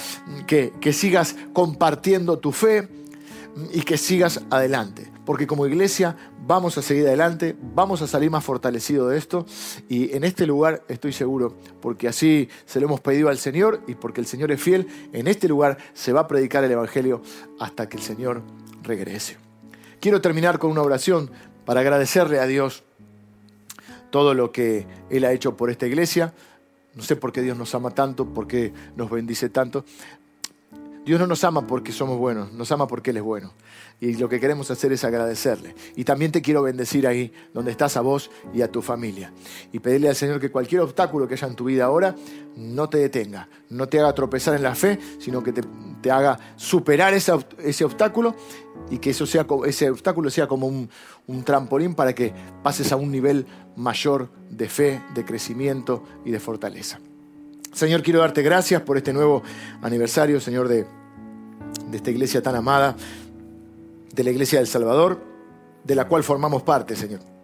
que 0.47 0.93
sigas 0.95 1.37
compartiendo 1.53 2.39
tu 2.39 2.53
fe 2.53 2.89
y 3.73 3.83
que 3.83 3.97
sigas 3.99 4.43
adelante 4.51 5.11
porque 5.27 5.47
como 5.47 5.67
iglesia 5.67 6.17
vamos 6.47 6.79
a 6.79 6.83
seguir 6.83 7.07
adelante, 7.09 7.57
vamos 7.75 8.01
a 8.01 8.07
salir 8.07 8.31
más 8.31 8.45
fortalecidos 8.45 9.11
de 9.11 9.19
esto 9.19 9.45
y 9.89 10.15
en 10.17 10.25
este 10.25 10.47
lugar 10.47 10.85
estoy 10.89 11.13
seguro, 11.13 11.59
porque 11.83 12.09
así 12.09 12.49
se 12.65 12.81
lo 12.81 12.87
hemos 12.87 13.01
pedido 13.01 13.29
al 13.29 13.37
Señor 13.37 13.83
y 13.89 13.97
porque 13.97 14.21
el 14.21 14.27
Señor 14.27 14.53
es 14.53 14.63
fiel, 14.63 14.87
en 15.13 15.27
este 15.27 15.49
lugar 15.49 15.77
se 15.93 16.13
va 16.13 16.21
a 16.21 16.29
predicar 16.29 16.63
el 16.65 16.71
Evangelio 16.71 17.21
hasta 17.59 17.89
que 17.89 17.97
el 17.97 18.03
Señor 18.05 18.43
regrese. 18.85 19.37
Quiero 20.01 20.21
terminar 20.21 20.61
con 20.61 20.71
una 20.71 20.83
oración 20.83 21.31
para 21.65 21.81
agradecerle 21.81 22.39
a 22.39 22.47
Dios 22.47 22.85
todo 24.11 24.33
lo 24.33 24.53
que 24.53 24.87
Él 25.11 25.25
ha 25.25 25.33
hecho 25.33 25.57
por 25.57 25.71
esta 25.71 25.87
iglesia. 25.87 26.33
No 26.95 27.03
sé 27.03 27.17
por 27.17 27.33
qué 27.33 27.43
Dios 27.43 27.59
nos 27.59 27.75
ama 27.75 27.91
tanto, 27.91 28.33
por 28.33 28.47
qué 28.47 28.73
nos 28.95 29.11
bendice 29.11 29.49
tanto. 29.49 29.85
Dios 31.07 31.21
no 31.21 31.29
nos 31.29 31.45
ama 31.45 31.65
porque 31.69 31.93
somos 31.93 32.19
buenos, 32.19 32.53
nos 32.53 32.73
ama 32.73 32.89
porque 32.89 33.11
Él 33.11 33.19
es 33.19 33.23
bueno 33.23 33.53
y 34.01 34.15
lo 34.15 34.29
que 34.29 34.41
queremos 34.41 34.73
hacer 34.73 34.91
es 34.93 35.05
agradecerle. 35.05 35.77
Y 35.95 36.03
también 36.03 36.33
te 36.33 36.43
quiero 36.43 36.63
bendecir 36.63 37.07
ahí 37.07 37.33
donde 37.55 37.71
estás 37.71 37.97
a 37.97 38.01
vos 38.01 38.29
y 38.53 38.63
a 38.63 38.73
tu 38.73 38.83
familia. 38.83 39.33
Y 39.73 39.79
pedirle 39.79 40.09
al 40.09 40.17
Señor 40.17 40.41
que 40.41 40.51
cualquier 40.51 40.81
obstáculo 40.81 41.29
que 41.29 41.35
haya 41.35 41.47
en 41.47 41.55
tu 41.55 41.67
vida 41.67 41.85
ahora 41.85 42.17
no 42.57 42.89
te 42.89 42.99
detenga, 42.99 43.49
no 43.71 43.89
te 43.89 44.01
haga 44.01 44.13
tropezar 44.17 44.57
en 44.57 44.65
la 44.65 44.75
fe, 44.75 44.99
sino 45.21 45.45
que 45.45 45.53
te, 45.53 46.11
haga 46.11 46.39
superar 46.57 47.15
ese, 47.15 47.33
obstáculo 47.85 48.35
y 48.91 48.99
que 48.99 49.11
eso 49.11 49.27
sea, 49.27 49.47
ese 49.65 49.91
obstáculo 49.91 50.29
sea 50.29 50.49
como 50.49 50.67
un 50.67 51.45
trampolín 51.45 51.95
para 51.95 52.17
que 52.17 52.35
pases 52.65 52.91
a 52.91 52.97
un 52.97 53.13
nivel 53.13 53.47
mayor 53.77 54.29
de 54.51 54.69
fe, 54.69 55.01
de 55.15 55.25
crecimiento 55.25 56.03
y 56.25 56.33
de 56.33 56.41
fortaleza. 56.41 56.99
Señor, 57.77 58.03
quiero 58.03 58.21
darte 58.21 58.41
gracias 58.41 58.81
por 58.81 58.97
este 58.97 59.13
nuevo 59.13 59.43
aniversario, 59.83 60.41
Señor, 60.41 60.67
de, 60.67 60.87
de 61.91 61.97
esta 61.99 62.11
iglesia 62.11 62.41
tan 62.43 62.55
amada 62.55 62.97
de 64.15 64.25
la 64.25 64.31
Iglesia 64.31 64.61
del 64.61 64.67
Salvador, 64.67 65.23
de 65.85 65.95
la 65.95 66.09
cual 66.09 66.25
formamos 66.25 66.63
parte, 66.63 66.97
Señor. 66.97 67.36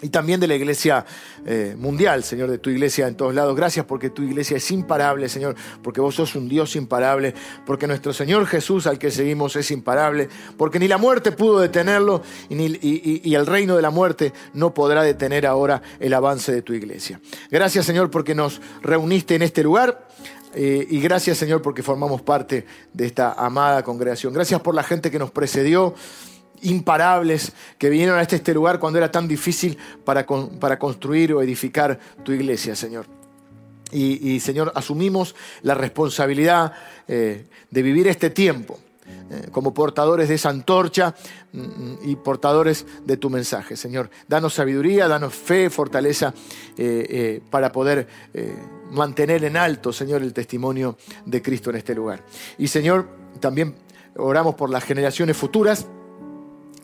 Y 0.00 0.10
también 0.10 0.38
de 0.38 0.46
la 0.46 0.54
iglesia 0.54 1.04
eh, 1.44 1.74
mundial, 1.76 2.22
Señor, 2.22 2.48
de 2.48 2.58
tu 2.58 2.70
iglesia 2.70 3.08
en 3.08 3.16
todos 3.16 3.34
lados. 3.34 3.56
Gracias 3.56 3.84
porque 3.84 4.10
tu 4.10 4.22
iglesia 4.22 4.56
es 4.56 4.70
imparable, 4.70 5.28
Señor, 5.28 5.56
porque 5.82 6.00
vos 6.00 6.14
sos 6.14 6.36
un 6.36 6.48
Dios 6.48 6.76
imparable, 6.76 7.34
porque 7.66 7.88
nuestro 7.88 8.12
Señor 8.12 8.46
Jesús 8.46 8.86
al 8.86 8.96
que 8.96 9.10
seguimos 9.10 9.56
es 9.56 9.72
imparable, 9.72 10.28
porque 10.56 10.78
ni 10.78 10.86
la 10.86 10.98
muerte 10.98 11.32
pudo 11.32 11.58
detenerlo 11.58 12.22
y, 12.48 13.34
el 13.34 13.46
reino 13.46 13.74
de 13.74 13.82
la 13.82 13.90
muerte 13.90 14.32
no 14.54 14.72
podrá 14.72 15.02
detener 15.02 15.46
ahora 15.46 15.82
el 15.98 16.14
avance 16.14 16.52
de 16.52 16.62
tu 16.62 16.74
iglesia. 16.74 17.20
Gracias, 17.50 17.84
Señor, 17.84 18.08
porque 18.08 18.36
nos 18.36 18.60
reuniste 18.82 19.34
en 19.34 19.42
este 19.42 19.64
lugar. 19.64 20.06
Eh, 20.54 20.86
y 20.88 21.00
gracias 21.00 21.36
Señor 21.36 21.60
porque 21.60 21.82
formamos 21.82 22.22
parte 22.22 22.64
de 22.92 23.06
esta 23.06 23.32
amada 23.32 23.82
congregación. 23.82 24.32
Gracias 24.32 24.60
por 24.60 24.74
la 24.74 24.82
gente 24.82 25.10
que 25.10 25.18
nos 25.18 25.30
precedió, 25.30 25.94
imparables, 26.62 27.52
que 27.78 27.90
vinieron 27.90 28.18
a 28.18 28.22
este, 28.22 28.36
este 28.36 28.54
lugar 28.54 28.78
cuando 28.78 28.98
era 28.98 29.10
tan 29.10 29.28
difícil 29.28 29.76
para, 30.04 30.26
para 30.26 30.78
construir 30.78 31.32
o 31.32 31.42
edificar 31.42 31.98
tu 32.24 32.32
iglesia, 32.32 32.74
Señor. 32.74 33.06
Y, 33.90 34.38
Señor, 34.40 34.70
asumimos 34.74 35.34
la 35.62 35.74
responsabilidad 35.74 36.74
eh, 37.06 37.46
de 37.70 37.82
vivir 37.82 38.06
este 38.06 38.28
tiempo 38.28 38.78
eh, 39.06 39.48
como 39.50 39.72
portadores 39.72 40.28
de 40.28 40.34
esa 40.34 40.50
antorcha 40.50 41.14
mm, 41.52 41.94
y 42.04 42.16
portadores 42.16 42.84
de 43.06 43.16
tu 43.16 43.30
mensaje, 43.30 43.76
Señor. 43.76 44.10
Danos 44.28 44.52
sabiduría, 44.52 45.08
danos 45.08 45.34
fe, 45.34 45.70
fortaleza 45.70 46.34
para 47.50 47.72
poder 47.72 48.06
mantener 48.90 49.44
en 49.44 49.56
alto, 49.56 49.92
Señor, 49.92 50.22
el 50.22 50.32
testimonio 50.32 50.96
de 51.24 51.42
Cristo 51.42 51.70
en 51.70 51.76
este 51.76 51.94
lugar. 51.94 52.22
Y 52.58 52.68
Señor, 52.68 53.08
también 53.40 53.74
oramos 54.16 54.54
por 54.54 54.70
las 54.70 54.84
generaciones 54.84 55.36
futuras, 55.36 55.86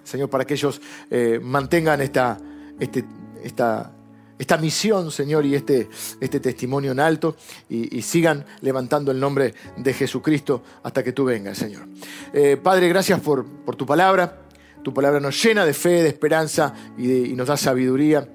Señor, 0.04 0.30
para 0.30 0.44
que 0.44 0.54
ellos 0.54 0.80
eh, 1.10 1.40
mantengan 1.42 2.00
esta, 2.00 2.38
este, 2.78 3.04
esta, 3.42 3.92
esta, 4.38 4.56
misión, 4.58 5.10
Señor, 5.10 5.44
y 5.46 5.54
este, 5.54 5.88
este 6.20 6.40
testimonio 6.40 6.92
en 6.92 7.00
alto 7.00 7.36
y, 7.68 8.02
sigan 8.02 8.44
levantando 8.60 9.10
el 9.10 9.18
nombre 9.18 9.54
de 9.76 9.92
Jesucristo 9.92 10.62
hasta 10.82 11.02
que 11.02 11.12
tú 11.12 11.24
vengas, 11.24 11.58
Señor. 11.58 11.86
Eh, 12.32 12.56
Padre, 12.56 12.88
gracias 12.88 13.20
por, 13.20 13.44
por, 13.44 13.76
tu 13.76 13.86
palabra. 13.86 14.42
Tu 14.82 14.92
palabra 14.92 15.18
nos 15.18 15.42
llena 15.42 15.64
de 15.64 15.72
fe, 15.72 16.02
de 16.02 16.08
esperanza 16.08 16.74
y, 16.98 17.10
y 17.10 17.32
nos 17.34 17.48
da 17.48 17.56
sabiduría 17.56 18.28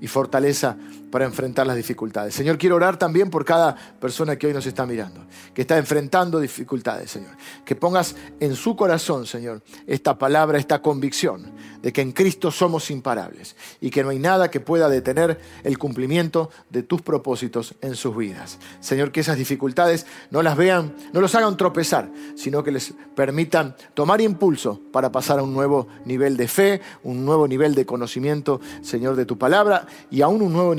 y 0.00 0.06
fortaleza 0.06 0.76
para 1.10 1.24
enfrentar 1.24 1.66
las 1.66 1.76
dificultades. 1.76 2.34
Señor, 2.34 2.58
quiero 2.58 2.76
orar 2.76 2.98
también 2.98 3.30
por 3.30 3.44
cada 3.44 3.74
persona 4.00 4.36
que 4.36 4.46
hoy 4.46 4.52
nos 4.52 4.66
está 4.66 4.84
mirando, 4.86 5.26
que 5.54 5.62
está 5.62 5.78
enfrentando 5.78 6.40
dificultades, 6.40 7.10
Señor. 7.10 7.36
Que 7.64 7.76
pongas 7.76 8.16
en 8.40 8.56
su 8.56 8.74
corazón, 8.76 9.26
Señor, 9.26 9.62
esta 9.86 10.18
palabra, 10.18 10.58
esta 10.58 10.82
convicción 10.82 11.52
de 11.82 11.92
que 11.92 12.00
en 12.00 12.12
Cristo 12.12 12.50
somos 12.50 12.90
imparables 12.90 13.56
y 13.80 13.90
que 13.90 14.02
no 14.02 14.08
hay 14.08 14.18
nada 14.18 14.50
que 14.50 14.60
pueda 14.60 14.88
detener 14.88 15.38
el 15.62 15.78
cumplimiento 15.78 16.50
de 16.70 16.82
tus 16.82 17.02
propósitos 17.02 17.74
en 17.80 17.94
sus 17.94 18.16
vidas. 18.16 18.58
Señor, 18.80 19.12
que 19.12 19.20
esas 19.20 19.36
dificultades 19.36 20.06
no 20.30 20.42
las 20.42 20.56
vean, 20.56 20.94
no 21.12 21.20
los 21.20 21.34
hagan 21.34 21.56
tropezar, 21.56 22.10
sino 22.34 22.64
que 22.64 22.72
les 22.72 22.94
permitan 23.14 23.76
tomar 23.94 24.20
impulso 24.20 24.80
para 24.92 25.12
pasar 25.12 25.38
a 25.38 25.42
un 25.42 25.52
nuevo 25.52 25.86
nivel 26.04 26.36
de 26.36 26.48
fe, 26.48 26.80
un 27.02 27.24
nuevo 27.24 27.46
nivel 27.46 27.74
de 27.74 27.86
conocimiento, 27.86 28.60
Señor, 28.82 29.16
de 29.16 29.26
tu 29.26 29.38
palabra 29.38 29.86
y 30.10 30.22
aún 30.22 30.42
un 30.42 30.52
nuevo 30.52 30.74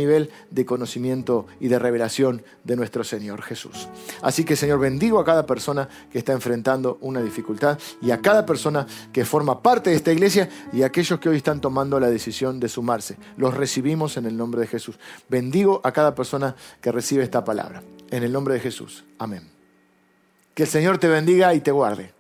de 0.50 0.66
conocimiento 0.66 1.48
y 1.60 1.68
de 1.68 1.80
revelación 1.80 2.44
de 2.64 2.76
nuestro 2.76 3.04
Señor 3.04 3.42
Jesús. 3.42 3.88
Así 4.22 4.44
que, 4.44 4.56
Señor, 4.56 4.80
bendigo 4.80 5.20
a 5.20 5.26
cada 5.26 5.46
persona 5.46 5.88
que 6.12 6.18
está 6.18 6.34
enfrentando 6.34 6.98
una 7.02 7.22
dificultad 7.22 7.78
y 8.02 8.12
a 8.12 8.22
cada 8.22 8.46
persona 8.46 8.88
que 9.12 9.26
forma 9.26 9.62
parte 9.62 9.90
de 9.90 9.96
esta 9.96 10.12
iglesia 10.12 10.50
y 10.74 10.84
a 10.84 10.88
aquellos 10.88 11.20
que 11.20 11.30
hoy 11.30 11.38
están 11.38 11.62
tomando 11.62 12.00
la 12.00 12.10
decisión 12.10 12.60
de 12.60 12.70
sumarse. 12.70 13.18
Los 13.38 13.54
recibimos 13.54 14.18
en 14.18 14.26
el 14.26 14.38
nombre 14.38 14.62
de 14.62 14.68
Jesús. 14.68 15.00
Bendigo 15.30 15.82
a 15.84 15.92
cada 15.92 16.16
persona 16.16 16.56
que 16.82 16.92
recibe 16.92 17.24
esta 17.24 17.44
palabra. 17.44 17.84
En 18.12 18.24
el 18.24 18.32
nombre 18.32 18.54
de 18.54 18.60
Jesús. 18.60 19.04
Amén. 19.18 19.50
Que 20.54 20.64
el 20.64 20.70
Señor 20.70 20.98
te 20.98 21.08
bendiga 21.08 21.54
y 21.54 21.60
te 21.60 21.72
guarde. 21.72 22.15